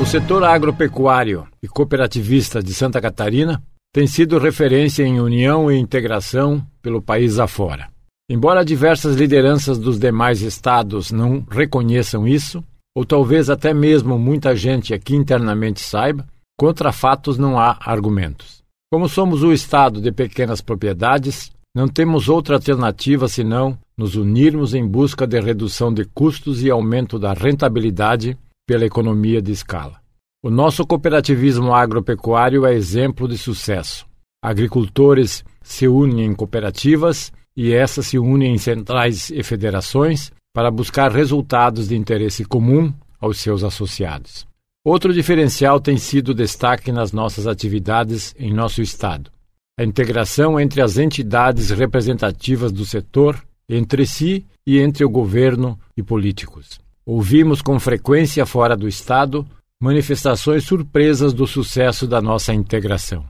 O 0.00 0.04
setor 0.04 0.42
agropecuário 0.42 1.46
e 1.62 1.68
cooperativista 1.68 2.60
de 2.60 2.74
Santa 2.74 3.00
Catarina 3.00 3.62
tem 3.94 4.08
sido 4.08 4.40
referência 4.40 5.04
em 5.04 5.20
união 5.20 5.70
e 5.70 5.78
integração 5.78 6.66
pelo 6.82 7.00
país 7.00 7.38
afora. 7.38 7.88
Embora 8.28 8.64
diversas 8.64 9.14
lideranças 9.14 9.78
dos 9.78 10.00
demais 10.00 10.42
estados 10.42 11.12
não 11.12 11.46
reconheçam 11.48 12.26
isso, 12.26 12.64
ou 12.94 13.04
talvez 13.04 13.48
até 13.50 13.72
mesmo 13.72 14.18
muita 14.18 14.56
gente 14.56 14.92
aqui 14.92 15.14
internamente 15.14 15.80
saiba, 15.80 16.26
contra 16.58 16.92
fatos 16.92 17.38
não 17.38 17.58
há 17.58 17.78
argumentos. 17.80 18.62
Como 18.90 19.08
somos 19.08 19.42
o 19.42 19.52
estado 19.52 20.00
de 20.00 20.10
pequenas 20.10 20.60
propriedades, 20.60 21.50
não 21.74 21.86
temos 21.86 22.28
outra 22.28 22.56
alternativa 22.56 23.28
senão 23.28 23.78
nos 23.96 24.16
unirmos 24.16 24.74
em 24.74 24.86
busca 24.86 25.26
de 25.26 25.38
redução 25.40 25.92
de 25.92 26.04
custos 26.04 26.62
e 26.62 26.70
aumento 26.70 27.18
da 27.18 27.32
rentabilidade 27.32 28.36
pela 28.66 28.84
economia 28.84 29.40
de 29.40 29.52
escala. 29.52 30.00
O 30.42 30.50
nosso 30.50 30.86
cooperativismo 30.86 31.74
agropecuário 31.74 32.64
é 32.64 32.72
exemplo 32.72 33.28
de 33.28 33.36
sucesso. 33.36 34.06
Agricultores 34.42 35.44
se 35.62 35.86
unem 35.86 36.26
em 36.26 36.34
cooperativas 36.34 37.32
e 37.56 37.72
essas 37.72 38.06
se 38.06 38.18
unem 38.18 38.54
em 38.54 38.58
centrais 38.58 39.30
e 39.30 39.42
federações 39.42 40.32
para 40.58 40.72
buscar 40.72 41.12
resultados 41.12 41.86
de 41.86 41.96
interesse 41.96 42.44
comum 42.44 42.92
aos 43.20 43.38
seus 43.38 43.62
associados. 43.62 44.44
Outro 44.84 45.14
diferencial 45.14 45.78
tem 45.78 45.96
sido 45.96 46.34
destaque 46.34 46.90
nas 46.90 47.12
nossas 47.12 47.46
atividades 47.46 48.34
em 48.36 48.52
nosso 48.52 48.82
Estado. 48.82 49.30
A 49.78 49.84
integração 49.84 50.58
entre 50.58 50.82
as 50.82 50.98
entidades 50.98 51.70
representativas 51.70 52.72
do 52.72 52.84
setor, 52.84 53.40
entre 53.68 54.04
si 54.04 54.44
e 54.66 54.80
entre 54.80 55.04
o 55.04 55.08
governo 55.08 55.78
e 55.96 56.02
políticos. 56.02 56.80
Ouvimos 57.06 57.62
com 57.62 57.78
frequência 57.78 58.44
fora 58.44 58.76
do 58.76 58.88
Estado 58.88 59.46
manifestações 59.80 60.64
surpresas 60.64 61.32
do 61.32 61.46
sucesso 61.46 62.04
da 62.04 62.20
nossa 62.20 62.52
integração. 62.52 63.24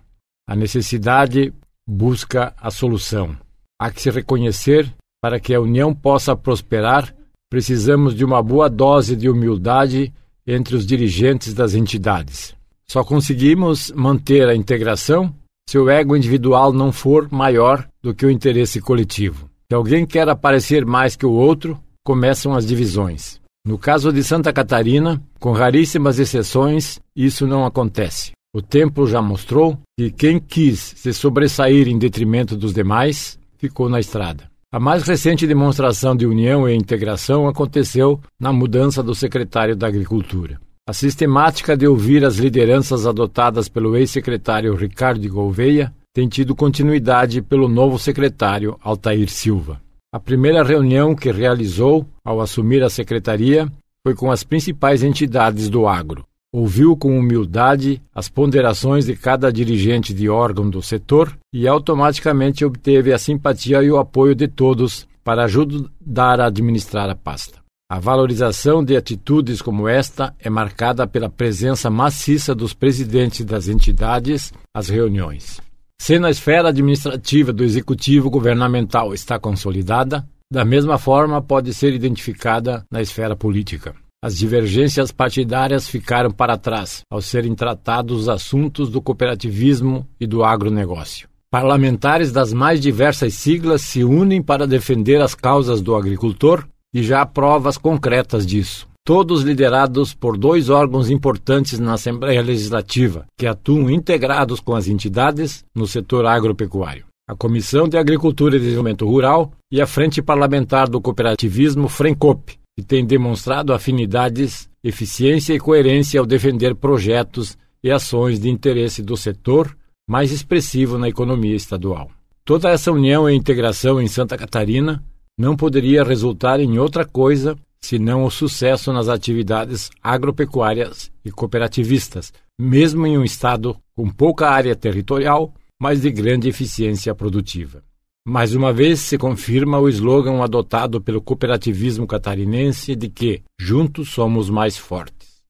A 0.49 0.57
necessidade 0.57 1.53
busca 1.87 2.55
a 2.57 2.71
solução. 2.71 3.37
Há 3.79 3.91
que 3.91 4.01
se 4.01 4.11
reconhecer, 4.11 4.91
para 5.21 5.39
que 5.39 5.53
a 5.53 5.61
União 5.61 5.95
possa 5.95 6.35
prosperar, 6.35 7.18
precisamos 7.51 8.15
de 8.15 8.25
uma 8.25 8.43
boa 8.43 8.69
dose 8.69 9.17
de 9.17 9.29
humildade 9.29 10.13
entre 10.47 10.77
os 10.77 10.87
dirigentes 10.87 11.53
das 11.53 11.75
entidades. 11.75 12.55
Só 12.91 13.05
conseguimos 13.05 13.93
manter 13.95 14.49
a 14.49 14.55
integração 14.55 15.35
se 15.69 15.79
o 15.79 15.91
ego 15.91 16.17
individual 16.17 16.73
não 16.73 16.91
for 16.91 17.29
maior 17.31 17.87
do 18.03 18.15
que 18.15 18.25
o 18.25 18.31
interesse 18.31 18.81
coletivo. 18.81 19.51
Se 19.71 19.75
alguém 19.75 20.07
quer 20.07 20.27
aparecer 20.29 20.87
mais 20.87 21.15
que 21.15 21.27
o 21.27 21.33
outro, 21.33 21.79
começam 22.03 22.55
as 22.55 22.67
divisões. 22.67 23.39
No 23.67 23.77
caso 23.77 24.11
de 24.11 24.25
Santa 24.25 24.51
Catarina, 24.51 25.23
com 25.39 25.53
raríssimas 25.53 26.19
exceções, 26.19 26.99
isso 27.15 27.47
não 27.47 27.67
acontece. 27.67 28.33
O 28.55 28.63
tempo 28.63 29.07
já 29.07 29.21
mostrou 29.21 29.79
que 29.99 30.11
quem 30.11 30.41
quis 30.41 30.95
se 30.97 31.13
sobressair 31.13 31.87
em 31.87 31.99
detrimento 31.99 32.57
dos 32.57 32.73
demais 32.73 33.39
ficou 33.59 33.91
na 33.91 34.01
estrada. 34.01 34.51
A 34.71 34.79
mais 34.79 35.03
recente 35.05 35.47
demonstração 35.47 36.15
de 36.15 36.27
união 36.27 36.69
e 36.69 36.77
integração 36.77 37.49
aconteceu 37.49 38.21
na 38.39 38.53
mudança 38.53 39.03
do 39.03 39.15
secretário 39.15 39.75
da 39.75 39.87
Agricultura. 39.87 40.61
A 40.87 40.93
sistemática 40.93 41.75
de 41.75 41.87
ouvir 41.87 42.23
as 42.23 42.37
lideranças 42.37 43.07
adotadas 43.07 43.67
pelo 43.67 43.97
ex-secretário 43.97 44.75
Ricardo 44.75 45.27
Gouveia 45.27 45.91
tem 46.13 46.29
tido 46.29 46.55
continuidade 46.55 47.41
pelo 47.41 47.67
novo 47.67 47.99
secretário 47.99 48.79
Altair 48.83 49.31
Silva. 49.31 49.81
A 50.13 50.21
primeira 50.21 50.63
reunião 50.63 51.15
que 51.15 51.33
realizou 51.33 52.07
ao 52.23 52.39
assumir 52.39 52.83
a 52.83 52.91
secretaria 52.91 53.73
foi 54.07 54.15
com 54.15 54.31
as 54.31 54.45
principais 54.45 55.03
entidades 55.03 55.71
do 55.71 55.89
agro. 55.89 56.28
Ouviu 56.51 56.97
com 56.97 57.19
humildade 57.19 58.01
as 58.15 58.31
ponderações 58.31 59.05
de 59.05 59.15
cada 59.15 59.53
dirigente 59.53 60.15
de 60.15 60.31
órgão 60.31 60.71
do 60.71 60.81
setor 60.81 61.37
e 61.53 61.69
automaticamente 61.69 62.65
obteve 62.65 63.13
a 63.13 63.19
simpatia 63.19 63.83
e 63.83 63.91
o 63.91 63.99
apoio 63.99 64.35
de 64.35 64.49
todos 64.49 65.07
para 65.23 65.45
ajudar 65.45 66.41
a 66.41 66.47
administrar 66.47 67.11
a 67.11 67.15
pasta. 67.15 67.59
A 67.91 67.99
valorização 67.99 68.83
de 68.83 68.97
atitudes 68.97 69.61
como 69.61 69.87
esta 69.87 70.35
é 70.39 70.49
marcada 70.49 71.07
pela 71.07 71.29
presença 71.29 71.91
maciça 71.91 72.55
dos 72.55 72.73
presidentes 72.73 73.45
das 73.45 73.69
entidades 73.69 74.51
às 74.75 74.89
reuniões. 74.89 75.61
Se 76.01 76.19
na 76.19 76.31
esfera 76.31 76.71
administrativa 76.71 77.53
do 77.53 77.63
executivo 77.63 78.31
governamental 78.31 79.13
está 79.13 79.39
consolidada, 79.39 80.27
da 80.51 80.65
mesma 80.65 80.97
forma 80.97 81.43
pode 81.43 81.75
ser 81.75 81.93
identificada 81.93 82.87
na 82.91 83.03
esfera 83.03 83.37
política. 83.37 83.95
As 84.21 84.37
divergências 84.37 85.13
partidárias 85.13 85.87
ficaram 85.87 86.29
para 86.29 86.59
trás 86.59 87.03
ao 87.09 87.23
serem 87.23 87.55
tratados 87.55 88.23
os 88.23 88.29
assuntos 88.29 88.91
do 88.91 89.01
cooperativismo 89.01 90.09
e 90.19 90.27
do 90.27 90.43
agronegócio. 90.43 91.29
Parlamentares 91.49 92.33
das 92.33 92.53
mais 92.53 92.81
diversas 92.81 93.35
siglas 93.35 93.83
se 93.83 94.03
unem 94.03 94.43
para 94.43 94.67
defender 94.67 95.23
as 95.23 95.37
causas 95.37 95.81
do 95.81 95.95
agricultor 95.95 96.67
e 96.93 97.01
já 97.01 97.23
há 97.23 97.27
provas 97.27 97.79
concretas 97.79 98.45
disso. 98.45 98.89
Todos 99.07 99.43
liderados 99.43 100.13
por 100.13 100.37
dois 100.37 100.69
órgãos 100.69 101.09
importantes 101.11 101.79
na 101.79 101.95
Assembleia 101.95 102.43
Legislativa, 102.43 103.25
que 103.39 103.47
atuam 103.47 103.89
integrados 103.89 104.59
com 104.59 104.75
as 104.75 104.89
entidades 104.89 105.65
no 105.73 105.87
setor 105.87 106.27
agropecuário. 106.27 107.07
A 107.31 107.37
Comissão 107.37 107.89
de 107.89 107.97
Agricultura 107.97 108.57
e 108.57 108.61
Desenvolvimento 108.61 109.07
Rural 109.07 109.53
e 109.71 109.81
a 109.81 109.87
Frente 109.87 110.21
Parlamentar 110.21 110.89
do 110.89 111.01
Cooperativismo 111.01 111.89
FRENCOP, 111.89 112.59
que 112.79 112.83
tem 112.85 113.05
demonstrado 113.05 113.73
afinidades, 113.73 114.71
eficiência 114.85 115.53
e 115.53 115.59
coerência 115.59 116.21
ao 116.21 116.25
defender 116.25 116.77
projetos 116.77 117.59
e 117.83 117.91
ações 117.91 118.39
de 118.39 118.49
interesse 118.49 119.03
do 119.03 119.17
setor 119.17 119.77
mais 120.09 120.31
expressivo 120.31 120.97
na 120.97 121.09
economia 121.09 121.57
estadual. 121.57 122.09
Toda 122.45 122.71
essa 122.71 122.93
união 122.93 123.29
e 123.29 123.35
integração 123.35 124.01
em 124.01 124.07
Santa 124.07 124.39
Catarina 124.39 125.03
não 125.37 125.57
poderia 125.57 126.05
resultar 126.05 126.61
em 126.61 126.79
outra 126.79 127.05
coisa 127.05 127.59
senão 127.83 128.23
o 128.23 128.31
sucesso 128.31 128.93
nas 128.93 129.09
atividades 129.09 129.91
agropecuárias 130.01 131.11
e 131.25 131.33
cooperativistas, 131.33 132.33
mesmo 132.57 133.09
em 133.09 133.19
um 133.19 133.25
estado 133.25 133.77
com 133.97 134.09
pouca 134.09 134.51
área 134.51 134.77
territorial, 134.77 135.53
mas 135.81 136.03
de 136.03 136.13
grande 136.13 136.49
eficiência 136.49 137.13
produtiva. 137.13 137.83
Mais 138.29 138.55
uma 138.55 138.75
vez 138.75 139.01
se 139.01 139.17
confirma 139.17 139.79
o 139.79 139.89
slogan 139.89 140.43
adotado 140.43 141.01
pelo 141.01 141.19
cooperativismo 141.19 142.07
catarinense 142.07 142.95
de 142.95 143.09
que 143.09 143.41
juntos 143.59 144.11
somos 144.11 144.51
mais 144.51 144.77
fortes. 144.77 145.41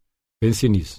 Pense 0.40 0.68
nisso. 0.68 0.94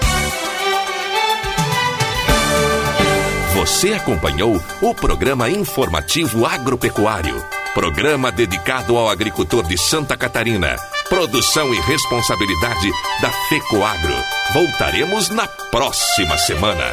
Você 3.56 3.94
acompanhou 3.94 4.60
o 4.82 4.94
programa 4.94 5.50
informativo 5.50 6.46
agropecuário. 6.46 7.42
Programa 7.74 8.30
dedicado 8.30 8.98
ao 8.98 9.08
agricultor 9.08 9.66
de 9.66 9.78
Santa 9.78 10.18
Catarina. 10.18 10.76
Produção 11.08 11.74
e 11.74 11.80
responsabilidade 11.80 12.92
da 13.22 13.32
FECOAGro. 13.48 14.16
Voltaremos 14.54 15.30
na 15.30 15.48
próxima 15.48 16.38
semana. 16.40 16.84